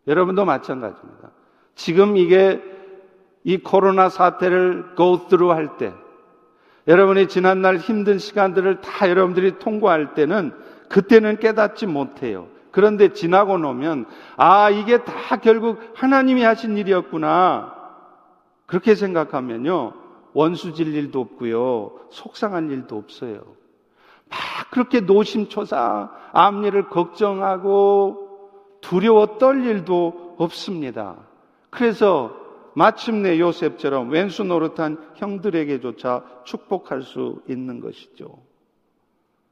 여러분도 0.06 0.44
마찬가지입니다. 0.44 1.30
지금 1.74 2.16
이게 2.16 2.62
이 3.44 3.58
코로나 3.58 4.08
사태를 4.08 4.94
go 4.96 5.26
through 5.28 5.54
할 5.54 5.76
때, 5.76 5.92
여러분이 6.86 7.28
지난날 7.28 7.76
힘든 7.76 8.18
시간들을 8.18 8.80
다 8.80 9.08
여러분들이 9.08 9.58
통과할 9.58 10.14
때는 10.14 10.52
그때는 10.88 11.38
깨닫지 11.38 11.86
못해요. 11.86 12.48
그런데 12.72 13.12
지나고 13.12 13.58
나면 13.58 14.06
아 14.36 14.70
이게 14.70 15.04
다 15.04 15.36
결국 15.36 15.78
하나님이 15.94 16.42
하신 16.42 16.76
일이었구나 16.76 17.74
그렇게 18.66 18.94
생각하면요 18.94 19.92
원수질 20.32 20.94
일도 20.94 21.20
없고요 21.20 21.92
속상한 22.10 22.70
일도 22.70 22.96
없어요. 22.96 23.42
막 24.28 24.38
그렇게 24.70 25.00
노심초사 25.00 26.10
앞일을 26.32 26.88
걱정하고 26.88 28.22
두려워 28.80 29.38
떨 29.38 29.64
일도 29.64 30.36
없습니다. 30.38 31.16
그래서 31.70 32.34
마침내 32.74 33.38
요셉처럼 33.38 34.10
왼수 34.10 34.44
노릇한 34.44 35.12
형들에게조차 35.16 36.24
축복할 36.44 37.02
수 37.02 37.42
있는 37.48 37.80
것이죠. 37.80 38.38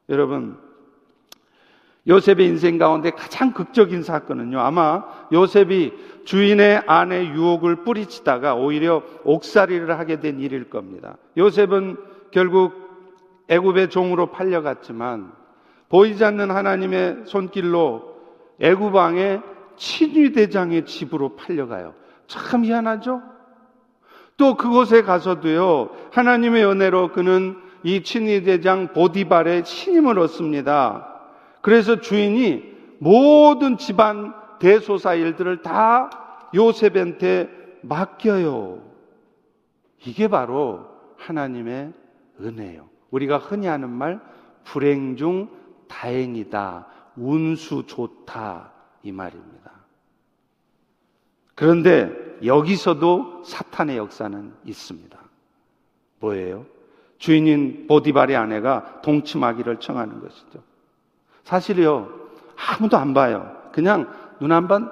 여러분, 0.09 0.59
요셉의 2.09 2.47
인생 2.47 2.79
가운데 2.79 3.11
가장 3.11 3.53
극적인 3.53 4.03
사건은요, 4.03 4.59
아마 4.59 5.05
요셉이 5.33 5.93
주인의 6.25 6.83
아내 6.87 7.27
유혹을 7.27 7.85
뿌리치다가 7.85 8.55
오히려 8.55 9.03
옥살이를 9.25 9.99
하게 9.99 10.21
된 10.21 10.41
일일 10.41 10.71
겁니다. 10.71 11.17
요셉은 11.37 11.97
결국 12.31 12.73
애굽의 13.49 13.91
종으로 13.91 14.27
팔려갔지만 14.27 15.33
보이지 15.89 16.25
않는 16.25 16.51
하나님의 16.51 17.23
손길로 17.25 18.15
애굽 18.61 18.95
왕의 18.95 19.43
친위대장의 19.77 20.87
집으로 20.87 21.37
팔려가요. 21.37 21.95
참 22.27 22.65
희한하죠? 22.65 23.23
또 24.37 24.57
그곳에 24.57 25.03
가서도요, 25.03 25.91
하나님의 26.13 26.65
은혜로 26.65 27.13
그는 27.13 27.57
이 27.83 28.03
친위대장 28.03 28.93
보디발의 28.93 29.65
신임을 29.65 30.19
얻습니다. 30.19 31.10
그래서 31.61 32.01
주인이 32.01 32.63
모든 32.99 33.77
집안 33.77 34.35
대소사 34.59 35.15
일들을 35.15 35.63
다 35.63 36.11
요셉한테 36.55 37.49
맡겨요. 37.83 38.83
이게 40.05 40.29
바로 40.29 40.87
하나님의 41.17 41.93
은혜예요. 42.41 42.89
우리가 43.11 43.39
흔히 43.39 43.67
하는 43.67 43.91
말 43.91 44.21
불행 44.65 45.17
중 45.17 45.49
다행이다. 45.89 46.87
운수 47.17 47.85
좋다. 47.87 48.73
이 49.03 49.13
말입니다. 49.13 49.73
그런데 51.55 52.11
여기서도 52.45 53.43
사탄의 53.45 53.97
역사는 53.99 54.55
있습니다. 54.65 55.19
뭐예요? 56.21 56.67
주인인 57.19 57.87
보디발의 57.87 58.37
아내가 58.37 59.03
동침하기를 59.03 59.81
청하는 59.81 60.21
것이죠. 60.21 60.63
사실요, 61.45 62.09
아무도 62.57 62.97
안 62.97 63.15
봐요. 63.15 63.57
그냥 63.73 64.09
눈 64.41 64.53
한 64.53 64.69
번 64.69 64.91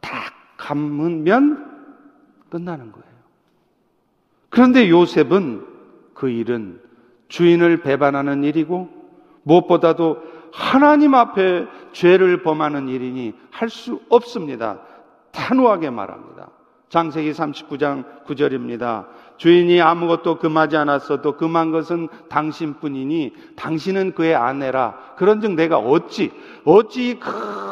딱 0.00 0.32
감으면 0.56 1.66
끝나는 2.50 2.92
거예요. 2.92 3.06
그런데 4.48 4.88
요셉은 4.88 5.66
그 6.14 6.28
일은 6.28 6.80
주인을 7.28 7.82
배반하는 7.82 8.42
일이고 8.44 8.88
무엇보다도 9.44 10.22
하나님 10.52 11.14
앞에 11.14 11.66
죄를 11.92 12.42
범하는 12.42 12.88
일이니 12.88 13.34
할 13.50 13.68
수 13.68 14.00
없습니다. 14.08 14.80
단호하게 15.32 15.90
말합니다. 15.90 16.48
장세기 16.90 17.30
39장 17.32 18.04
9절입니다. 18.26 19.06
주인이 19.36 19.80
아무것도 19.80 20.38
금하지 20.38 20.76
않았어도 20.76 21.36
금한 21.36 21.70
것은 21.70 22.08
당신뿐이니 22.28 23.32
당신은 23.56 24.14
그의 24.14 24.34
아내라. 24.34 24.96
그런즉 25.16 25.52
내가 25.52 25.78
어찌 25.78 26.32
어찌 26.64 27.18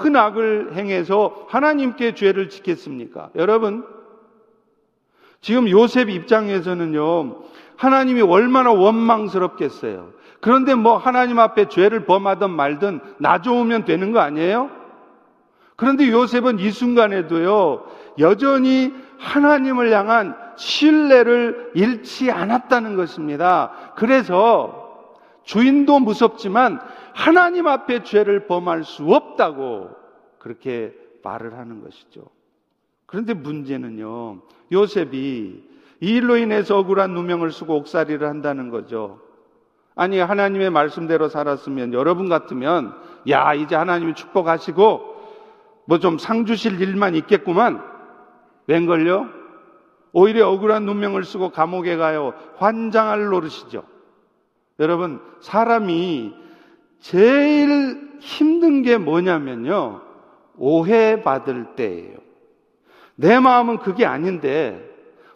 큰 0.03 0.17
악을 0.17 0.75
행해서 0.75 1.47
하나님께 1.49 2.15
죄를 2.15 2.49
짓겠습니까? 2.49 3.31
여러분 3.35 3.85
지금 5.41 5.69
요셉 5.69 6.09
입장에서는요 6.11 7.43
하나님이 7.77 8.23
얼마나 8.23 8.71
원망스럽겠어요. 8.73 10.13
그런데 10.41 10.77
뭐 10.77 10.97
하나님 10.97 11.41
앞에 11.41 11.69
죄를 11.69 12.05
범하든 12.07 12.51
말든 12.51 13.01
나 13.19 13.43
좋으면 13.43 13.85
되는 13.85 14.13
거 14.13 14.21
아니에요? 14.21 14.71
그런데 15.79 16.11
요셉은 16.11 16.59
이 16.59 16.73
순간에도요, 16.73 17.85
여전히 18.19 18.93
하나님을 19.19 19.93
향한 19.93 20.37
신뢰를 20.57 21.73
잃지 21.75 22.31
않았다는 22.31 22.97
것입니다. 22.97 23.73
그래서 23.97 25.09
주인도 25.45 25.99
무섭지만 25.99 26.81
하나님 27.15 27.67
앞에 27.67 28.03
죄를 28.03 28.47
범할 28.47 28.85
수 28.85 29.05
없다고 29.13 29.91
그렇게 30.39 30.95
말을 31.23 31.59
하는 31.59 31.83
것이죠. 31.83 32.23
그런데 33.07 33.35
문제는요, 33.35 34.41
요셉이 34.71 35.65
이 36.01 36.07
일로 36.07 36.37
인해서 36.37 36.79
억울한 36.79 37.13
누명을 37.13 37.51
쓰고 37.51 37.77
옥살이를 37.77 38.29
한다는 38.29 38.71
거죠. 38.71 39.21
아니, 39.97 40.19
하나님의 40.19 40.71
말씀대로 40.71 41.29
살았으면 41.29 41.93
여러분 41.93 42.29
같으면, 42.29 42.95
야, 43.29 43.53
이제 43.55 43.75
하나님이 43.75 44.15
축복하시고, 44.15 45.17
뭐 45.87 45.99
좀 45.99 46.19
상 46.19 46.45
주실 46.45 46.81
일만 46.81 47.15
있겠구만. 47.17 47.83
웬걸요? 48.69 49.29
오히려 50.13 50.49
억울한 50.49 50.85
눈명을 50.85 51.25
쓰고 51.25 51.51
감옥에 51.51 51.97
가요. 51.97 52.33
환장할 52.57 53.25
노릇이죠. 53.27 53.83
여러분, 54.79 55.21
사람이 55.41 56.35
제일 57.01 58.19
힘든 58.21 58.83
게 58.83 58.97
뭐냐면요. 58.97 60.03
오해받을 60.57 61.77
때예요. 61.77 62.19
내 63.17 63.41
마음은 63.41 63.79
그게 63.79 64.07
아닌데, 64.07 64.85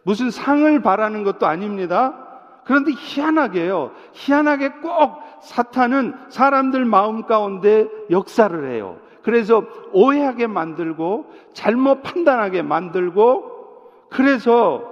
무슨 0.04 0.30
상을 0.30 0.80
바라는 0.82 1.24
것도 1.24 1.46
아닙니다. 1.46 2.18
그런데 2.64 2.92
희한하게요. 2.92 3.92
희한하게 4.12 4.68
꼭 4.82 5.20
사탄은 5.42 6.14
사람들 6.28 6.84
마음 6.84 7.22
가운데 7.22 7.88
역사를 8.10 8.70
해요. 8.70 8.98
그래서 9.22 9.64
오해하게 9.92 10.46
만들고 10.46 11.32
잘못 11.52 12.02
판단하게 12.02 12.62
만들고 12.62 14.08
그래서 14.10 14.90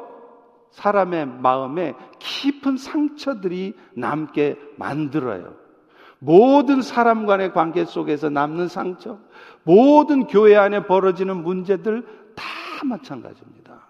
사람의 0.70 1.26
마음에 1.26 1.94
깊은 2.18 2.76
상처들이 2.76 3.74
남게 3.94 4.56
만들어요. 4.76 5.54
모든 6.20 6.82
사람 6.82 7.26
간의 7.26 7.52
관계 7.52 7.84
속에서 7.84 8.28
남는 8.28 8.68
상처, 8.68 9.18
모든 9.62 10.26
교회 10.26 10.56
안에 10.56 10.86
벌어지는 10.86 11.42
문제들 11.42 12.02
다 12.36 12.44
마찬가지입니다. 12.84 13.80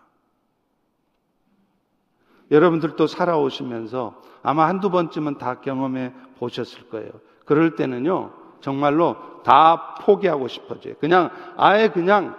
여러분들도 2.50 3.06
살아오시면서 3.06 4.20
아마 4.42 4.66
한두 4.66 4.90
번쯤은 4.90 5.38
다 5.38 5.60
경험해 5.60 6.12
보셨을 6.38 6.88
거예요. 6.88 7.10
그럴 7.44 7.76
때는요, 7.76 8.32
정말로 8.60 9.42
다 9.42 9.94
포기하고 9.96 10.48
싶어져요. 10.48 10.94
그냥 11.00 11.30
아예 11.56 11.88
그냥 11.88 12.36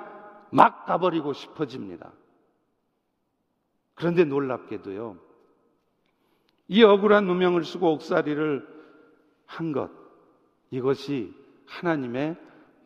막 0.52 0.86
가버리고 0.86 1.34
싶어집니다. 1.34 2.12
그런데 3.96 4.24
놀랍게도요. 4.24 5.18
이 6.68 6.84
억울한 6.84 7.26
누명을 7.26 7.64
쓰고 7.66 7.92
옥살이를 7.94 8.68
한 9.46 9.72
것, 9.74 9.90
이것이 10.70 11.34
하나님의 11.68 12.38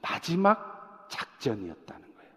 마지막 0.01 1.07
작전이었다는 1.09 2.01
거예요. 2.15 2.31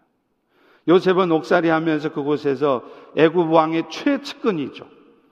요셉은 0.87 1.31
옥살이 1.31 1.69
하면서 1.69 2.11
그곳에서 2.11 2.83
애굽 3.15 3.51
왕의 3.51 3.89
최측근이죠. 3.89 4.87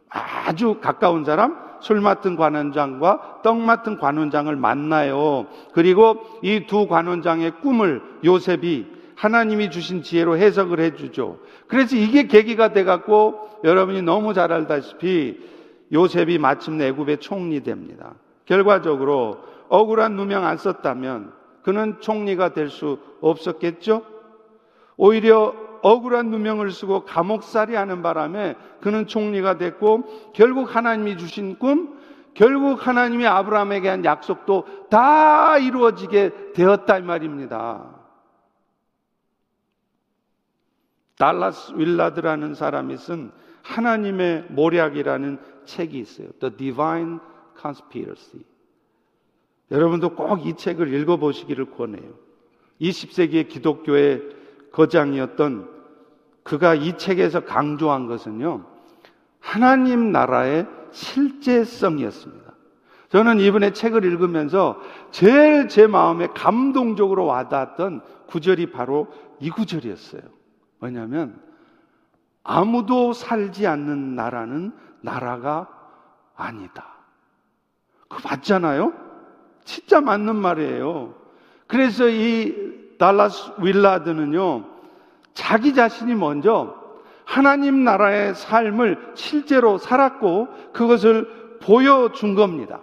아주 0.09 0.79
가까운 0.81 1.23
사람, 1.23 1.66
술 1.81 2.01
맡은 2.01 2.35
관원장과 2.35 3.41
떡 3.43 3.57
맡은 3.59 3.97
관원장을 3.97 4.55
만나요. 4.55 5.47
그리고 5.73 6.17
이 6.41 6.65
두 6.67 6.87
관원장의 6.87 7.61
꿈을 7.61 8.01
요셉이 8.23 8.85
하나님이 9.15 9.71
주신 9.71 10.03
지혜로 10.03 10.37
해석을 10.37 10.79
해주죠. 10.79 11.39
그래서 11.67 11.95
이게 11.95 12.27
계기가 12.27 12.73
돼갖고 12.73 13.61
여러분이 13.63 14.01
너무 14.03 14.33
잘 14.33 14.51
알다시피 14.51 15.39
요셉이 15.91 16.37
마침내 16.37 16.87
애굽의 16.87 17.17
총리 17.19 17.63
됩니다. 17.63 18.13
결과적으로 18.45 19.37
억울한 19.69 20.15
누명 20.15 20.45
안 20.45 20.57
썼다면 20.57 21.33
그는 21.63 21.97
총리가 21.99 22.53
될 22.53 22.69
수 22.69 22.99
없었겠죠? 23.21 24.03
오히려 24.95 25.53
억울한 25.81 26.29
누명을 26.29 26.71
쓰고 26.71 27.05
감옥살이 27.05 27.75
하는 27.75 28.01
바람에 28.01 28.55
그는 28.81 29.07
총리가 29.07 29.57
됐고 29.57 30.31
결국 30.33 30.75
하나님이 30.75 31.17
주신 31.17 31.57
꿈, 31.59 31.97
결국 32.33 32.85
하나님이 32.85 33.25
아브라함에게 33.25 33.89
한 33.89 34.05
약속도 34.05 34.65
다 34.89 35.57
이루어지게 35.57 36.53
되었다 36.53 36.99
이 36.99 37.01
말입니다. 37.01 37.95
달라스 41.17 41.73
윌라드라는 41.75 42.53
사람이 42.53 42.97
쓴 42.97 43.31
하나님의 43.63 44.45
모략이라는 44.49 45.39
책이 45.65 45.97
있어요. 45.97 46.29
The 46.39 46.55
Divine 46.55 47.19
Conspiracy. 47.59 48.43
여러분도 49.71 50.15
꼭 50.15 50.45
이 50.45 50.53
책을 50.55 50.93
읽어보시기를 50.93 51.71
권해요. 51.71 52.13
20세기의 52.79 53.49
기독교의 53.49 54.36
거장이었던 54.71 55.69
그가 56.43 56.75
이 56.75 56.97
책에서 56.97 57.41
강조한 57.41 58.07
것은요, 58.07 58.65
하나님 59.39 60.11
나라의 60.11 60.65
실제성이었습니다. 60.91 62.53
저는 63.09 63.39
이번에 63.39 63.71
책을 63.71 64.03
읽으면서 64.03 64.79
제일 65.11 65.67
제 65.67 65.87
마음에 65.87 66.27
감동적으로 66.27 67.25
와닿았던 67.25 68.01
구절이 68.27 68.71
바로 68.71 69.07
이 69.39 69.49
구절이었어요. 69.49 70.21
뭐냐면, 70.79 71.39
아무도 72.43 73.13
살지 73.13 73.67
않는 73.67 74.15
나라는 74.15 74.73
나라가 75.01 75.67
아니다. 76.35 76.97
그거 78.07 78.29
맞잖아요? 78.29 78.93
진짜 79.65 79.99
맞는 79.99 80.35
말이에요. 80.35 81.13
그래서 81.67 82.07
이 82.07 82.86
달라스 82.97 83.51
윌라드는요, 83.59 84.63
자기 85.33 85.73
자신이 85.73 86.15
먼저 86.15 86.75
하나님 87.25 87.83
나라의 87.83 88.35
삶을 88.35 89.11
실제로 89.13 89.77
살았고 89.77 90.47
그것을 90.73 91.59
보여준 91.61 92.35
겁니다. 92.35 92.79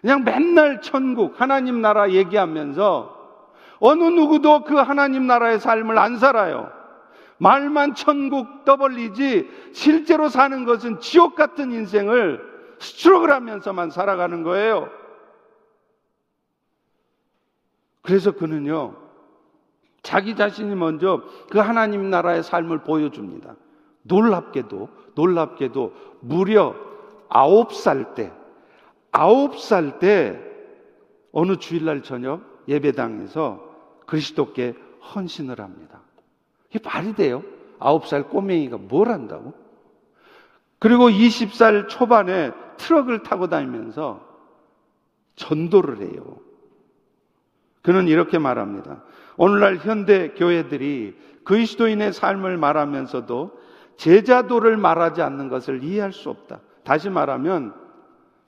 그냥 0.00 0.24
맨날 0.24 0.80
천국, 0.80 1.40
하나님 1.40 1.80
나라 1.80 2.10
얘기하면서 2.10 3.14
어느 3.80 4.04
누구도 4.04 4.64
그 4.64 4.74
하나님 4.76 5.26
나라의 5.26 5.60
삶을 5.60 5.98
안 5.98 6.18
살아요. 6.18 6.70
말만 7.38 7.94
천국 7.94 8.64
떠벌리지 8.64 9.48
실제로 9.72 10.28
사는 10.28 10.64
것은 10.64 11.00
지옥 11.00 11.34
같은 11.34 11.72
인생을 11.72 12.40
스트로글 12.78 13.30
하면서만 13.30 13.90
살아가는 13.90 14.42
거예요. 14.42 14.88
그래서 18.02 18.32
그는요, 18.32 18.94
자기 20.04 20.36
자신이 20.36 20.74
먼저 20.76 21.22
그 21.50 21.58
하나님 21.58 22.10
나라의 22.10 22.42
삶을 22.44 22.84
보여줍니다. 22.84 23.56
놀랍게도, 24.02 24.88
놀랍게도 25.14 25.92
무려 26.20 26.76
아홉 27.28 27.72
살 27.72 28.14
때, 28.14 28.30
아홉 29.10 29.58
살 29.58 29.98
때 29.98 30.38
어느 31.32 31.56
주일날 31.56 32.02
저녁 32.02 32.42
예배당에서 32.68 33.60
그리스도께 34.06 34.74
헌신을 35.14 35.58
합니다. 35.58 36.00
이게 36.68 36.78
말이 36.84 37.14
돼요? 37.14 37.42
아홉 37.78 38.06
살 38.06 38.28
꼬맹이가 38.28 38.76
뭘 38.76 39.08
한다고? 39.08 39.54
그리고 40.78 41.08
20살 41.08 41.88
초반에 41.88 42.52
트럭을 42.76 43.22
타고 43.22 43.48
다니면서 43.48 44.20
전도를 45.36 46.02
해요. 46.02 46.36
그는 47.80 48.06
이렇게 48.06 48.38
말합니다. 48.38 49.02
오늘날 49.36 49.76
현대 49.76 50.28
교회들이 50.30 51.16
그리스도인의 51.44 52.12
삶을 52.12 52.56
말하면서도 52.56 53.58
제자도를 53.96 54.76
말하지 54.76 55.22
않는 55.22 55.48
것을 55.48 55.82
이해할 55.82 56.12
수 56.12 56.30
없다. 56.30 56.60
다시 56.84 57.10
말하면 57.10 57.74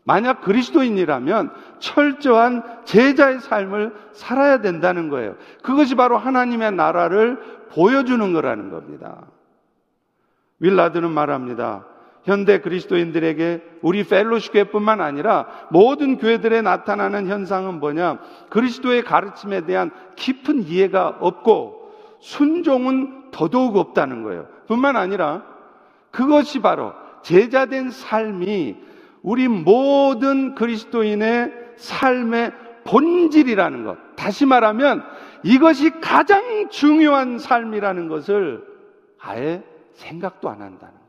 만약 0.05 0.40
그리스도인이라면 0.42 1.51
철저한 1.81 2.62
제자의 2.85 3.40
삶을 3.40 3.92
살아야 4.12 4.61
된다는 4.61 5.09
거예요. 5.09 5.35
그것이 5.62 5.96
바로 5.96 6.16
하나님의 6.16 6.72
나라를 6.72 7.40
보여주는 7.70 8.33
거라는 8.33 8.70
겁니다. 8.70 9.27
윌라드는 10.61 11.11
말합니다. 11.11 11.85
현대 12.26 12.60
그리스도인들에게 12.60 13.78
우리 13.82 14.02
펠로시 14.02 14.50
교회뿐만 14.50 15.00
아니라 15.00 15.46
모든 15.70 16.18
교회들에 16.18 16.60
나타나는 16.60 17.28
현상은 17.28 17.78
뭐냐? 17.78 18.18
그리스도의 18.50 19.04
가르침에 19.04 19.64
대한 19.64 19.92
깊은 20.16 20.64
이해가 20.64 21.18
없고 21.20 21.92
순종은 22.18 23.30
더더욱 23.30 23.76
없다는 23.76 24.24
거예요. 24.24 24.48
뿐만 24.66 24.96
아니라 24.96 25.44
그것이 26.10 26.60
바로 26.60 26.92
제자된 27.22 27.90
삶이 27.90 28.76
우리 29.22 29.46
모든 29.46 30.56
그리스도인의 30.56 31.52
삶의 31.76 32.52
본질이라는 32.84 33.84
것. 33.84 33.98
다시 34.16 34.46
말하면 34.46 35.04
이것이 35.44 36.00
가장 36.00 36.70
중요한 36.70 37.38
삶이라는 37.38 38.08
것을 38.08 38.64
아예 39.20 39.62
생각도 39.94 40.48
안 40.48 40.62
한다는 40.62 40.78
거예요. 40.94 41.06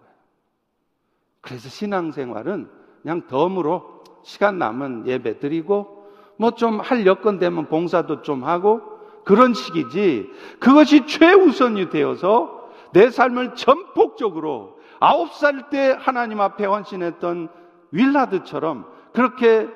그래서 1.47 1.69
신앙생활은 1.69 2.69
그냥 3.01 3.25
덤으로 3.27 4.03
시간 4.23 4.57
남은 4.57 5.07
예배 5.07 5.39
드리고 5.39 5.95
뭐 6.37 6.51
좀 6.51 6.79
할 6.81 7.05
여건 7.05 7.39
되면 7.39 7.67
봉사도 7.67 8.21
좀 8.21 8.43
하고 8.43 8.81
그런 9.23 9.53
식이지 9.53 10.29
그것이 10.59 11.07
최우선이 11.07 11.89
되어서 11.89 12.69
내 12.93 13.09
삶을 13.09 13.55
전폭적으로 13.55 14.77
아홉 14.99 15.33
살 15.33 15.69
때 15.69 15.95
하나님 15.97 16.41
앞에 16.41 16.65
헌신했던 16.65 17.49
윌라드처럼 17.91 18.85
그렇게 19.13 19.67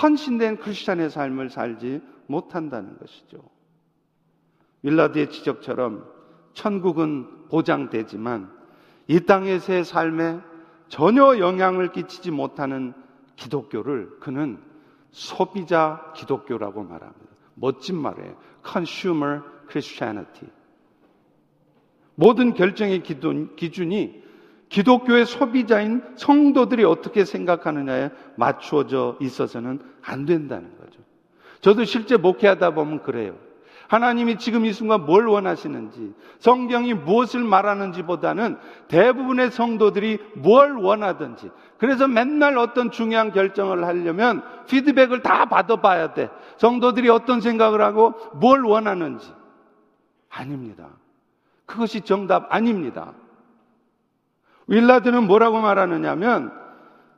헌신된 0.00 0.58
크리스찬의 0.58 1.10
삶을 1.10 1.50
살지 1.50 2.00
못한다는 2.26 2.96
것이죠. 2.98 3.38
윌라드의 4.82 5.30
지적처럼 5.30 6.04
천국은 6.54 7.48
보장되지만 7.50 8.50
이 9.08 9.20
땅에서의 9.20 9.84
삶에 9.84 10.40
전혀 10.92 11.38
영향을 11.38 11.90
끼치지 11.90 12.30
못하는 12.30 12.92
기독교를 13.36 14.18
그는 14.20 14.58
소비자 15.10 16.12
기독교라고 16.14 16.82
말합니다. 16.82 17.32
멋진 17.54 17.96
말이에요. 17.96 18.36
Consumer 18.62 19.40
Christianity. 19.70 20.50
모든 22.14 22.52
결정의 22.52 23.02
기준이 23.02 24.22
기독교의 24.68 25.24
소비자인 25.24 26.02
성도들이 26.16 26.84
어떻게 26.84 27.24
생각하느냐에 27.24 28.10
맞추어져 28.36 29.16
있어서는 29.18 29.80
안 30.02 30.26
된다는 30.26 30.76
거죠. 30.76 31.00
저도 31.62 31.84
실제 31.84 32.18
목회하다 32.18 32.74
보면 32.74 33.02
그래요. 33.02 33.38
하나님이 33.92 34.38
지금 34.38 34.64
이 34.64 34.72
순간 34.72 35.04
뭘 35.04 35.26
원하시는지, 35.26 36.14
성경이 36.38 36.94
무엇을 36.94 37.44
말하는지 37.44 38.04
보다는 38.04 38.56
대부분의 38.88 39.50
성도들이 39.50 40.18
뭘 40.36 40.78
원하든지, 40.78 41.50
그래서 41.76 42.08
맨날 42.08 42.56
어떤 42.56 42.90
중요한 42.90 43.32
결정을 43.32 43.84
하려면 43.84 44.42
피드백을 44.66 45.20
다 45.20 45.44
받아봐야 45.44 46.14
돼. 46.14 46.30
성도들이 46.56 47.10
어떤 47.10 47.42
생각을 47.42 47.82
하고 47.82 48.14
뭘 48.32 48.64
원하는지. 48.64 49.30
아닙니다. 50.30 50.88
그것이 51.66 52.00
정답 52.00 52.46
아닙니다. 52.48 53.12
윌라드는 54.68 55.26
뭐라고 55.26 55.60
말하느냐면 55.60 56.50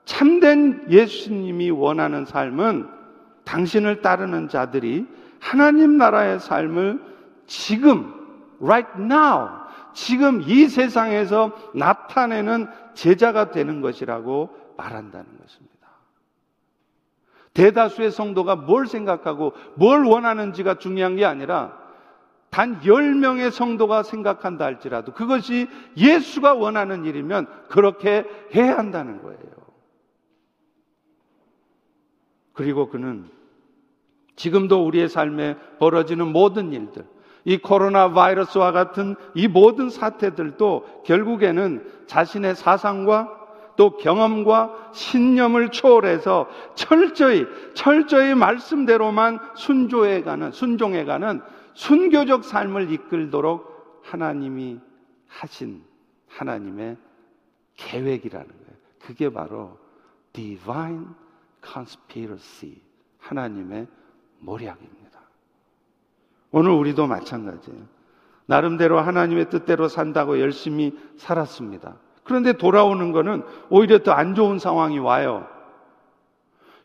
참된 0.06 0.86
예수님이 0.90 1.70
원하는 1.70 2.24
삶은 2.24 2.88
당신을 3.44 4.02
따르는 4.02 4.48
자들이 4.48 5.06
하나님 5.44 5.98
나라의 5.98 6.40
삶을 6.40 7.04
지금, 7.46 8.14
right 8.62 8.90
now, 8.98 9.50
지금 9.92 10.40
이 10.40 10.68
세상에서 10.68 11.52
나타내는 11.74 12.66
제자가 12.94 13.50
되는 13.50 13.82
것이라고 13.82 14.48
말한다는 14.78 15.26
것입니다. 15.38 15.74
대다수의 17.52 18.10
성도가 18.10 18.56
뭘 18.56 18.86
생각하고 18.86 19.52
뭘 19.74 20.04
원하는지가 20.04 20.78
중요한 20.78 21.16
게 21.16 21.26
아니라 21.26 21.78
단 22.48 22.80
10명의 22.80 23.50
성도가 23.50 24.02
생각한다 24.02 24.64
할지라도 24.64 25.12
그것이 25.12 25.68
예수가 25.98 26.54
원하는 26.54 27.04
일이면 27.04 27.48
그렇게 27.68 28.24
해야 28.54 28.78
한다는 28.78 29.20
거예요. 29.20 29.38
그리고 32.54 32.88
그는 32.88 33.28
지금도 34.36 34.84
우리의 34.86 35.08
삶에 35.08 35.56
벌어지는 35.78 36.28
모든 36.28 36.72
일들, 36.72 37.04
이 37.44 37.58
코로나 37.58 38.10
바이러스와 38.12 38.72
같은 38.72 39.16
이 39.34 39.48
모든 39.48 39.90
사태들도 39.90 41.02
결국에는 41.04 41.86
자신의 42.06 42.54
사상과 42.56 43.42
또 43.76 43.96
경험과 43.96 44.90
신념을 44.92 45.70
초월해서 45.70 46.48
철저히, 46.74 47.46
철저히 47.74 48.34
말씀대로만 48.34 49.40
순조해가는, 49.56 50.52
순종해가는 50.52 51.42
순교적 51.74 52.44
삶을 52.44 52.92
이끌도록 52.92 54.00
하나님이 54.04 54.78
하신 55.26 55.82
하나님의 56.28 56.96
계획이라는 57.76 58.46
거예요. 58.46 58.78
그게 59.00 59.28
바로 59.28 59.76
divine 60.32 61.06
conspiracy. 61.64 62.80
하나님의 63.18 63.86
모략입니다. 64.44 65.20
오늘 66.50 66.70
우리도 66.72 67.06
마찬가지예요. 67.06 67.80
나름대로 68.46 69.00
하나님의 69.00 69.48
뜻대로 69.50 69.88
산다고 69.88 70.38
열심히 70.38 70.96
살았습니다. 71.16 71.96
그런데 72.24 72.52
돌아오는 72.52 73.12
거는 73.12 73.42
오히려 73.70 73.98
더 74.02 74.12
안 74.12 74.34
좋은 74.34 74.58
상황이 74.58 74.98
와요. 74.98 75.46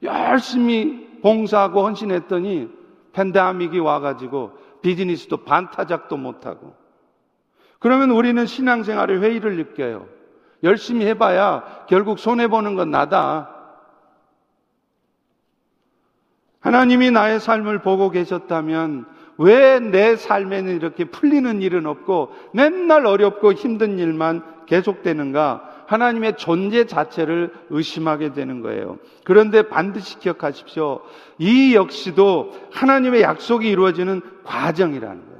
열심히 0.01 1.19
봉사하고 1.21 1.83
헌신했더니 1.83 2.69
팬데믹이 3.13 3.79
와가지고 3.79 4.53
비즈니스도 4.81 5.43
반타작도 5.43 6.15
못하고. 6.17 6.73
그러면 7.79 8.11
우리는 8.11 8.45
신앙생활의 8.45 9.21
회의를 9.21 9.57
느껴요. 9.57 10.07
열심히 10.63 11.05
해봐야 11.05 11.85
결국 11.87 12.19
손해보는 12.19 12.75
건 12.75 12.91
나다. 12.91 13.58
하나님이 16.59 17.11
나의 17.11 17.39
삶을 17.39 17.79
보고 17.79 18.09
계셨다면 18.09 19.05
왜 19.37 19.79
내 19.79 20.17
삶에는 20.17 20.75
이렇게 20.75 21.05
풀리는 21.05 21.61
일은 21.61 21.85
없고 21.85 22.33
맨날 22.53 23.05
어렵고 23.05 23.53
힘든 23.53 23.97
일만 23.97 24.43
계속되는가? 24.65 25.85
하나님의 25.87 26.37
존재 26.37 26.85
자체를 26.85 27.51
의심하게 27.69 28.33
되는 28.33 28.61
거예요. 28.61 28.99
그런데 29.23 29.63
반드시 29.63 30.19
기억하십시오. 30.19 31.01
이 31.39 31.73
역시도 31.73 32.51
하나님의 32.71 33.21
약속이 33.21 33.67
이루어지는 33.67 34.21
과정이라는 34.43 35.25
거예요. 35.25 35.39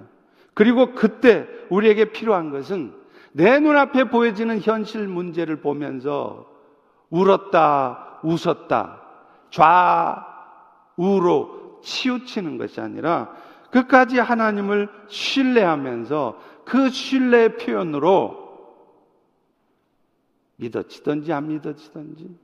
그리고 0.56 0.96
그때 0.96 1.46
우리에게 1.70 2.06
필요한 2.06 2.50
것은 2.50 2.94
내 3.32 3.60
눈앞에 3.60 4.06
보여지는 4.06 4.60
현실 4.62 5.08
문제를 5.08 5.58
보면서 5.58 6.48
울었다, 7.12 8.20
웃었다, 8.24 9.02
좌 9.52 10.26
우로 11.00 11.80
치우치는 11.82 12.58
것이 12.58 12.82
아니라 12.82 13.34
끝까지 13.72 14.20
하나님을 14.20 14.90
신뢰하면서 15.08 16.40
그 16.66 16.90
신뢰의 16.90 17.58
표현으로 17.58 18.50
믿어지든지 20.58 21.32
안 21.32 21.48
믿어지든지 21.48 22.38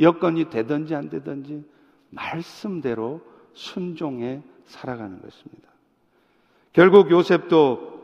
여건이 0.00 0.50
되든지 0.50 0.94
안 0.94 1.08
되든지 1.08 1.64
말씀대로 2.10 3.22
순종해 3.54 4.42
살아가는 4.66 5.22
것입니다. 5.22 5.70
결국 6.74 7.10
요셉도 7.10 7.96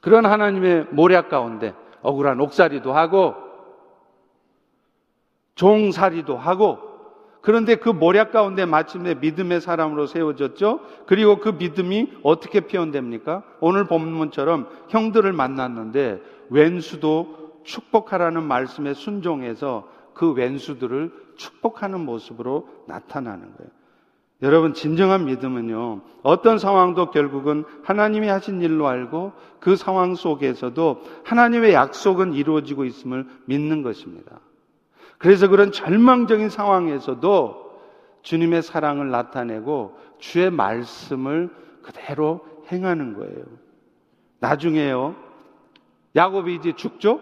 그런 0.00 0.24
하나님의 0.24 0.86
모략 0.92 1.28
가운데 1.28 1.74
억울한 2.00 2.40
옥살이도 2.40 2.94
하고 2.94 3.34
종살이도 5.56 6.38
하고 6.38 6.91
그런데 7.42 7.74
그 7.74 7.88
모략 7.88 8.30
가운데 8.30 8.64
마침내 8.64 9.14
믿음의 9.14 9.60
사람으로 9.60 10.06
세워졌죠. 10.06 10.80
그리고 11.06 11.38
그 11.38 11.50
믿음이 11.50 12.12
어떻게 12.22 12.60
표현됩니까? 12.60 13.42
오늘 13.60 13.86
본문처럼 13.86 14.68
형들을 14.88 15.32
만났는데 15.32 16.22
왼수도 16.50 17.60
축복하라는 17.64 18.44
말씀에 18.44 18.94
순종해서 18.94 19.88
그 20.14 20.32
왼수들을 20.32 21.12
축복하는 21.36 22.00
모습으로 22.00 22.68
나타나는 22.86 23.40
거예요. 23.56 23.70
여러분, 24.42 24.74
진정한 24.74 25.24
믿음은요, 25.26 26.00
어떤 26.22 26.58
상황도 26.58 27.10
결국은 27.10 27.64
하나님이 27.84 28.26
하신 28.28 28.60
일로 28.60 28.88
알고 28.88 29.32
그 29.60 29.76
상황 29.76 30.16
속에서도 30.16 31.00
하나님의 31.24 31.74
약속은 31.74 32.34
이루어지고 32.34 32.84
있음을 32.84 33.26
믿는 33.46 33.82
것입니다. 33.82 34.40
그래서 35.22 35.46
그런 35.46 35.70
절망적인 35.70 36.50
상황에서도 36.50 37.80
주님의 38.22 38.62
사랑을 38.62 39.10
나타내고 39.12 39.96
주의 40.18 40.50
말씀을 40.50 41.48
그대로 41.80 42.44
행하는 42.72 43.14
거예요. 43.14 43.44
나중에요, 44.40 45.14
야곱이 46.16 46.56
이제 46.56 46.72
죽죠? 46.72 47.20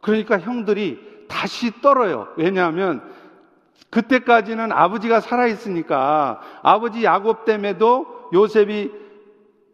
그러니까 0.00 0.38
형들이 0.38 0.98
다시 1.28 1.78
떨어요. 1.82 2.28
왜냐하면 2.38 3.02
그때까지는 3.90 4.72
아버지가 4.72 5.20
살아있으니까 5.20 6.40
아버지 6.62 7.04
야곱 7.04 7.44
때문에도 7.44 8.30
요셉이 8.32 8.92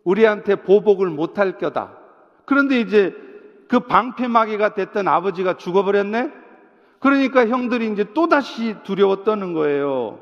우리한테 0.03 0.57
보복을 0.57 1.11
못할 1.11 1.59
거다. 1.59 1.93
그런데 2.45 2.81
이제 2.81 3.15
그 3.69 3.79
방패막이가 3.79 4.75
됐던 4.75 5.07
아버지가 5.07 5.59
죽어버렸네? 5.59 6.42
그러니까 7.03 7.47
형들이 7.47 7.93
이제 7.93 8.05
또다시 8.15 8.77
두려워 8.85 9.25
떠는 9.25 9.55
거예요. 9.55 10.21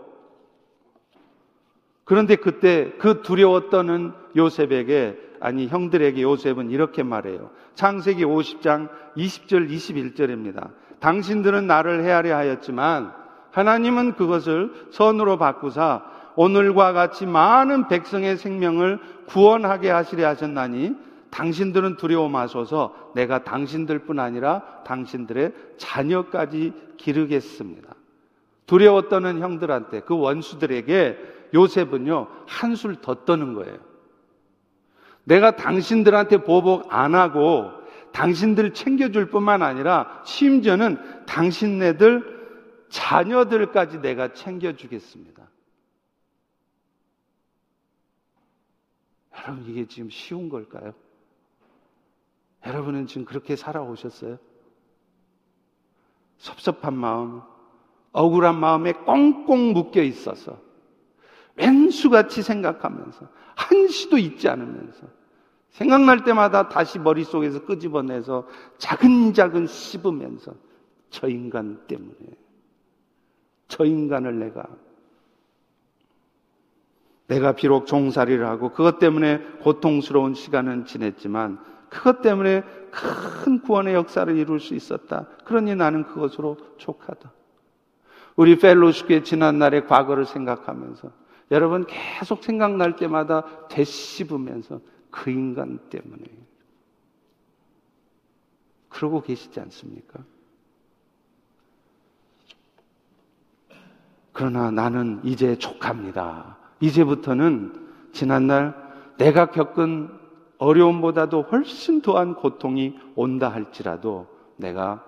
그런데 2.04 2.36
그때 2.36 2.92
그 2.98 3.22
두려워 3.22 3.68
떠는 3.68 4.12
요셉에게, 4.34 5.16
아니, 5.40 5.68
형들에게 5.68 6.20
요셉은 6.22 6.70
이렇게 6.70 7.02
말해요. 7.02 7.50
창세기 7.74 8.24
50장 8.24 8.88
20절, 9.16 9.70
21절입니다. 9.70 10.70
당신들은 11.00 11.66
나를 11.66 12.02
헤아려 12.02 12.34
하였지만 12.34 13.12
하나님은 13.52 14.14
그것을 14.14 14.72
선으로 14.90 15.36
바꾸사 15.36 16.02
오늘과 16.36 16.92
같이 16.92 17.26
많은 17.26 17.88
백성의 17.88 18.38
생명을 18.38 18.98
구원하게 19.26 19.90
하시려 19.90 20.26
하셨나니 20.28 20.94
당신들은 21.30 21.96
두려워 21.96 22.28
마소서 22.28 23.12
내가 23.14 23.44
당신들뿐 23.44 24.18
아니라 24.18 24.82
당신들의 24.84 25.52
자녀까지 25.76 26.72
기르겠습니다. 26.96 27.94
두려워 28.66 29.08
떠는 29.08 29.40
형들한테 29.40 30.00
그 30.00 30.16
원수들에게 30.16 31.18
요셉은요 31.54 32.28
한술 32.46 32.96
더 33.00 33.24
떠는 33.24 33.54
거예요. 33.54 33.78
내가 35.24 35.56
당신들한테 35.56 36.38
보복 36.38 36.92
안 36.92 37.14
하고 37.14 37.72
당신들 38.12 38.74
챙겨줄 38.74 39.30
뿐만 39.30 39.62
아니라 39.62 40.22
심지어는 40.24 41.26
당신네들 41.26 42.40
자녀들까지 42.88 44.00
내가 44.00 44.32
챙겨주겠습니다. 44.32 45.48
여러분, 49.38 49.64
이게 49.66 49.86
지금 49.86 50.10
쉬운 50.10 50.48
걸까요? 50.48 50.92
여러분은 52.66 53.06
지금 53.06 53.24
그렇게 53.24 53.56
살아오셨어요? 53.56 54.38
섭섭한 56.38 56.94
마음, 56.94 57.42
억울한 58.12 58.58
마음에 58.58 58.92
꽁꽁 58.92 59.72
묶여 59.72 60.02
있어서 60.02 60.58
왼수같이 61.56 62.42
생각하면서 62.42 63.28
한시도 63.54 64.18
잊지 64.18 64.48
않으면서 64.48 65.06
생각날 65.70 66.24
때마다 66.24 66.68
다시 66.68 66.98
머릿속에서 66.98 67.64
끄집어내서 67.64 68.46
자근자근 68.78 69.66
씹으면서 69.66 70.54
저 71.10 71.28
인간 71.28 71.86
때문에 71.86 72.14
저 73.68 73.84
인간을 73.84 74.38
내가 74.38 74.66
내가 77.28 77.52
비록 77.52 77.86
종살이를 77.86 78.46
하고 78.46 78.72
그것 78.72 78.98
때문에 78.98 79.38
고통스러운 79.62 80.34
시간은 80.34 80.86
지냈지만 80.86 81.62
그것 81.90 82.22
때문에 82.22 82.62
큰 82.90 83.60
구원의 83.60 83.94
역사를 83.94 84.34
이룰 84.34 84.60
수 84.60 84.74
있었다. 84.74 85.26
그러니 85.44 85.74
나는 85.74 86.04
그것으로 86.04 86.56
족하다. 86.78 87.32
우리 88.36 88.56
펠로시교의 88.58 89.24
지난 89.24 89.58
날의 89.58 89.86
과거를 89.86 90.24
생각하면서 90.24 91.10
여러분 91.50 91.84
계속 91.86 92.44
생각날 92.44 92.96
때마다 92.96 93.44
되씹으면서 93.68 94.80
그 95.10 95.30
인간 95.30 95.78
때문에 95.90 96.24
그러고 98.88 99.20
계시지 99.20 99.58
않습니까? 99.60 100.20
그러나 104.32 104.70
나는 104.70 105.20
이제 105.24 105.58
족합니다. 105.58 106.56
이제부터는 106.80 107.88
지난날 108.12 108.74
내가 109.18 109.50
겪은 109.50 110.19
어려움보다도 110.60 111.42
훨씬 111.42 112.02
더한 112.02 112.34
고통이 112.34 112.98
온다 113.16 113.48
할지라도 113.48 114.26
내가 114.56 115.02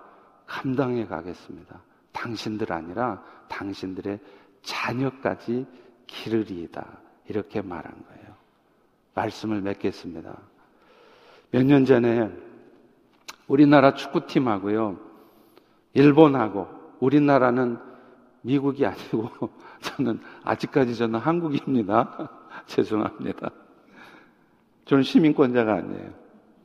감당해 0.47 1.05
가겠습니다. 1.05 1.79
당신들 2.11 2.73
아니라 2.73 3.23
당신들의 3.49 4.19
자녀까지 4.63 5.67
기르리이다. 6.07 6.85
이렇게 7.29 7.61
말한 7.61 7.83
거예요. 7.83 8.35
말씀을 9.13 9.61
맺겠습니다. 9.61 10.35
몇 11.51 11.63
년 11.63 11.85
전에 11.85 12.31
우리나라 13.47 13.93
축구팀하고요, 13.93 14.97
일본하고 15.93 16.67
우리나라는 16.99 17.77
미국이 18.41 18.87
아니고 18.87 19.29
저는 19.81 20.19
아직까지 20.43 20.95
저는 20.95 21.19
한국입니다. 21.19 22.27
죄송합니다. 22.65 23.51
저는 24.85 25.03
시민권자가 25.03 25.73
아니에요. 25.73 26.09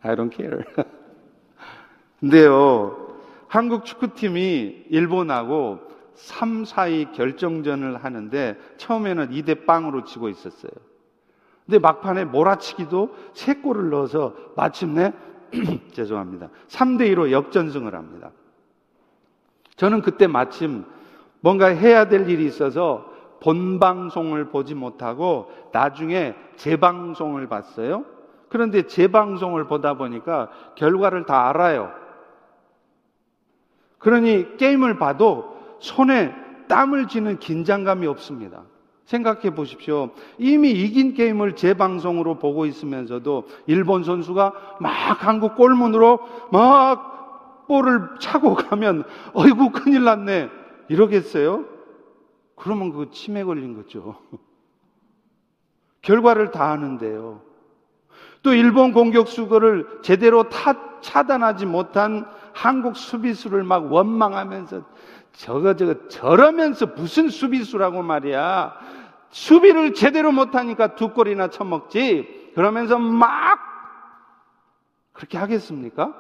I 0.03 0.15
don't 0.17 0.35
care. 0.35 0.63
근데요, 2.21 3.17
한국 3.47 3.85
축구팀이 3.85 4.87
일본하고 4.91 5.81
3, 6.15 6.65
4위 6.65 7.13
결정전을 7.13 8.03
하는데 8.03 8.59
처음에는 8.77 9.31
2대 9.31 9.67
빵으로 9.67 10.05
치고 10.05 10.29
있었어요. 10.29 10.73
근데 11.65 11.79
막판에 11.79 12.25
몰아치기도 12.25 13.15
3골을 13.35 13.91
넣어서 13.91 14.35
마침내 14.57 15.13
죄송합니다. 15.93 16.49
3대 16.69 17.13
2로 17.15 17.31
역전승을 17.31 17.95
합니다. 17.95 18.33
저는 19.77 20.03
그때 20.03 20.27
마침 20.27 20.85
뭔가 21.41 21.67
해야 21.67 22.09
될 22.09 22.29
일이 22.29 22.47
있어서 22.47 23.13
본방송을 23.41 24.49
보지 24.51 24.75
못하고 24.75 25.51
나중에 25.73 26.35
재방송을 26.57 27.49
봤어요. 27.49 28.05
그런데 28.49 28.83
재방송을 28.87 29.67
보다 29.67 29.95
보니까 29.95 30.49
결과를 30.75 31.27
다 31.27 31.49
알아요. 31.49 31.93
그러니 33.99 34.57
게임을 34.57 34.99
봐도 34.99 35.57
손에 35.81 36.35
땀을 36.69 37.09
쥐는 37.09 37.39
긴장감이 37.39 38.07
없습니다. 38.07 38.63
생각해 39.05 39.55
보십시오. 39.55 40.11
이미 40.37 40.71
이긴 40.71 41.15
게임을 41.15 41.57
재방송으로 41.57 42.39
보고 42.39 42.67
있으면서도 42.67 43.47
일본 43.67 44.05
선수가 44.05 44.53
막 44.81 44.91
한국 45.27 45.57
골문으로 45.57 46.19
막 46.53 47.67
볼을 47.67 48.19
차고 48.19 48.55
가면 48.55 49.05
어이구 49.33 49.71
큰일 49.71 50.05
났네. 50.05 50.51
이러겠어요? 50.89 51.78
그러면 52.59 52.93
그 52.93 53.11
치매 53.11 53.45
걸린 53.45 53.75
거죠. 53.77 54.21
결과를 56.03 56.51
다 56.51 56.71
아는데요. 56.71 57.43
또 58.43 58.55
일본 58.55 58.93
공격 58.93 59.29
수거를 59.29 60.01
제대로 60.03 60.49
타, 60.49 61.01
차단하지 61.01 61.67
못한 61.67 62.27
한국 62.53 62.97
수비수를 62.97 63.63
막 63.63 63.93
원망하면서 63.93 64.85
저거 65.33 65.75
저거 65.77 66.09
저러면서 66.09 66.87
무슨 66.87 67.29
수비수라고 67.29 68.03
말이야. 68.03 68.75
수비를 69.31 69.95
제대로 69.95 70.33
못하니까 70.33 70.95
두 70.95 71.13
골이나 71.13 71.49
쳐먹지. 71.49 72.53
그러면서 72.55 72.99
막 72.99 73.59
그렇게 75.13 75.37
하겠습니까? 75.37 76.15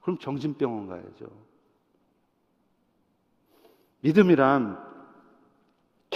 그럼 0.00 0.18
정신병원 0.18 0.88
가야죠. 0.88 1.26
믿음이란 4.00 4.85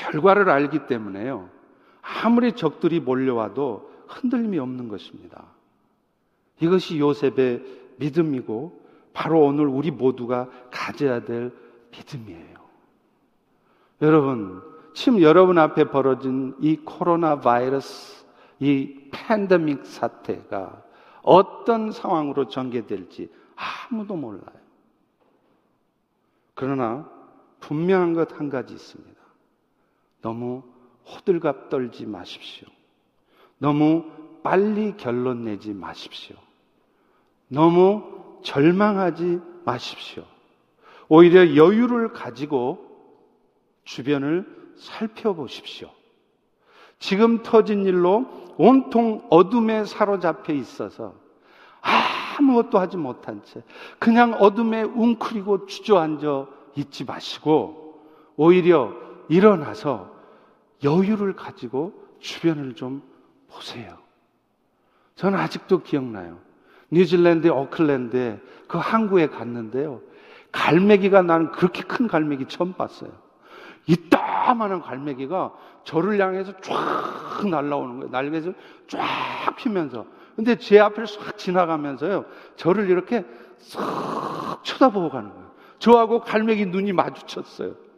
결과를 0.00 0.48
알기 0.48 0.86
때문에요. 0.86 1.48
아무리 2.00 2.52
적들이 2.52 3.00
몰려와도 3.00 3.90
흔들림이 4.08 4.58
없는 4.58 4.88
것입니다. 4.88 5.44
이것이 6.60 6.98
요셉의 6.98 7.62
믿음이고 7.98 8.80
바로 9.12 9.44
오늘 9.44 9.66
우리 9.66 9.90
모두가 9.90 10.48
가져야 10.70 11.24
될 11.24 11.52
믿음이에요. 11.90 12.58
여러분, 14.02 14.62
지금 14.94 15.20
여러분 15.20 15.58
앞에 15.58 15.84
벌어진 15.90 16.54
이 16.60 16.76
코로나 16.76 17.40
바이러스, 17.40 18.24
이 18.58 19.10
팬데믹 19.12 19.84
사태가 19.84 20.82
어떤 21.22 21.92
상황으로 21.92 22.48
전개될지 22.48 23.30
아무도 23.90 24.16
몰라요. 24.16 24.60
그러나 26.54 27.08
분명한 27.60 28.14
것 28.14 28.32
한 28.32 28.48
가지 28.48 28.72
있습니다. 28.72 29.19
너무 30.22 30.62
호들갑 31.06 31.68
떨지 31.68 32.06
마십시오. 32.06 32.68
너무 33.58 34.04
빨리 34.42 34.96
결론 34.96 35.44
내지 35.44 35.72
마십시오. 35.72 36.36
너무 37.48 38.38
절망하지 38.42 39.40
마십시오. 39.64 40.24
오히려 41.08 41.56
여유를 41.56 42.12
가지고 42.12 42.86
주변을 43.84 44.72
살펴보십시오. 44.76 45.90
지금 46.98 47.42
터진 47.42 47.84
일로 47.84 48.26
온통 48.56 49.26
어둠에 49.30 49.84
사로잡혀 49.84 50.52
있어서 50.52 51.14
아무것도 51.80 52.78
하지 52.78 52.96
못한 52.96 53.42
채 53.42 53.62
그냥 53.98 54.34
어둠에 54.34 54.82
웅크리고 54.82 55.66
주저앉아 55.66 56.46
있지 56.76 57.04
마시고 57.04 58.00
오히려 58.36 58.94
일어나서 59.30 60.12
여유를 60.84 61.36
가지고 61.36 61.94
주변을 62.18 62.74
좀 62.74 63.02
보세요. 63.48 63.96
저는 65.14 65.38
아직도 65.38 65.82
기억나요. 65.82 66.38
뉴질랜드 66.90 67.48
오클랜드에 67.48 68.40
그 68.66 68.76
항구에 68.76 69.28
갔는데요. 69.28 70.02
갈매기가 70.50 71.22
나는 71.22 71.52
그렇게 71.52 71.82
큰 71.82 72.08
갈매기 72.08 72.46
처음 72.46 72.72
봤어요. 72.72 73.12
이따만한 73.86 74.82
갈매기가 74.82 75.52
저를 75.84 76.20
향해서 76.20 76.52
쫙 76.60 77.48
날라오는 77.48 78.00
거예요. 78.00 78.10
날개를 78.10 78.54
쫙 78.88 79.56
피면서. 79.56 80.06
근데 80.34 80.56
제 80.56 80.80
앞을 80.80 81.06
싹 81.06 81.38
지나가면서요. 81.38 82.24
저를 82.56 82.90
이렇게 82.90 83.24
싹 83.58 84.60
쳐다보고 84.64 85.10
가는 85.10 85.30
거예요. 85.30 85.50
저하고 85.78 86.20
갈매기 86.20 86.66
눈이 86.66 86.92
마주쳤어요. 86.92 87.89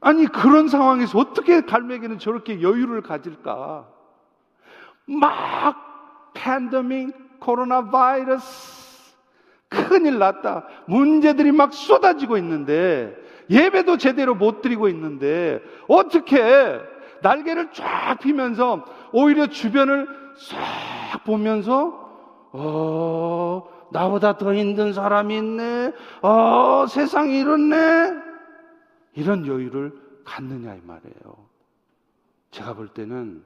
아니, 0.00 0.26
그런 0.26 0.68
상황에서 0.68 1.18
어떻게 1.18 1.62
갈매기는 1.62 2.18
저렇게 2.18 2.60
여유를 2.62 3.02
가질까? 3.02 3.88
막 5.06 6.32
팬데믹, 6.34 7.40
코로나 7.40 7.90
바이러스, 7.90 9.14
큰일 9.68 10.18
났다. 10.18 10.66
문제들이 10.86 11.52
막 11.52 11.72
쏟아지고 11.72 12.36
있는데, 12.38 13.16
예배도 13.50 13.96
제대로 13.98 14.34
못 14.34 14.60
드리고 14.62 14.88
있는데, 14.88 15.60
어떻게 15.88 16.80
날개를 17.22 17.72
쫙 17.72 18.18
피면서 18.20 18.84
오히려 19.12 19.46
주변을 19.46 20.08
싹 20.36 21.24
보면서, 21.24 22.06
어, 22.52 23.68
나보다 23.92 24.36
더 24.36 24.54
힘든 24.54 24.92
사람이 24.92 25.36
있네. 25.36 25.92
어, 26.22 26.86
세상이 26.88 27.38
이렇네. 27.38 28.25
이런 29.16 29.46
여유를 29.46 30.22
갖느냐 30.24 30.74
이 30.74 30.80
말이에요. 30.82 31.48
제가 32.50 32.74
볼 32.74 32.88
때는 32.88 33.44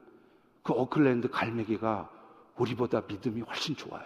그 0.63 0.73
오클랜드 0.73 1.29
갈매기가 1.29 2.09
우리보다 2.57 3.01
믿음이 3.07 3.41
훨씬 3.41 3.75
좋아요. 3.75 4.05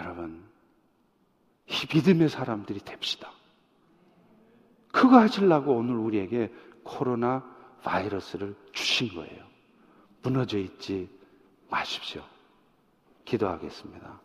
여러분, 0.00 0.44
이 1.66 1.72
믿음의 1.94 2.28
사람들이 2.28 2.80
됩시다. 2.80 3.30
그거 4.90 5.18
하시려고 5.18 5.76
오늘 5.76 5.96
우리에게 5.96 6.52
코로나 6.82 7.44
바이러스를 7.82 8.56
주신 8.72 9.14
거예요. 9.14 9.44
무너져 10.22 10.58
있지 10.58 11.08
마십시오. 11.68 12.24
기도하겠습니다. 13.24 14.20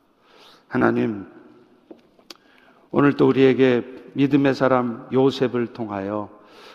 하나님, 0.67 1.31
오늘 2.91 3.13
또 3.13 3.27
우리에게 3.27 3.85
믿음의 4.13 4.55
사람 4.55 5.07
요셉을 5.11 5.67
통하여 5.67 6.29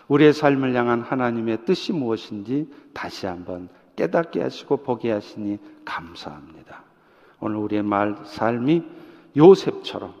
우리의 0.07 0.33
삶을 0.33 0.75
향한 0.75 1.01
하나님의 1.01 1.65
뜻이 1.65 1.93
무엇인지 1.93 2.69
다시 2.93 3.25
한번 3.25 3.69
깨닫게 3.95 4.41
하시고 4.41 4.77
보게 4.77 5.11
하시니 5.11 5.57
감사합니다. 5.83 6.83
오늘 7.39 7.57
우리의 7.57 7.83
말, 7.83 8.17
삶이 8.23 8.83
요셉처럼 9.35 10.13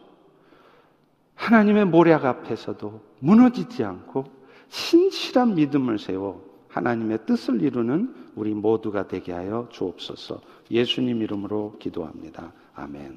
하나님의 1.35 1.85
모략 1.85 2.25
앞에서도 2.25 3.01
무너지지 3.19 3.83
않고 3.83 4.25
신실한 4.69 5.55
믿음을 5.55 5.99
세워 5.99 6.43
하나님의 6.69 7.19
뜻을 7.25 7.61
이루는 7.61 8.13
우리 8.35 8.53
모두가 8.53 9.07
되게 9.07 9.31
하여 9.31 9.67
주옵소서 9.71 10.41
예수님 10.69 11.21
이름으로 11.21 11.77
기도합니다. 11.79 12.51
아멘. 12.73 13.13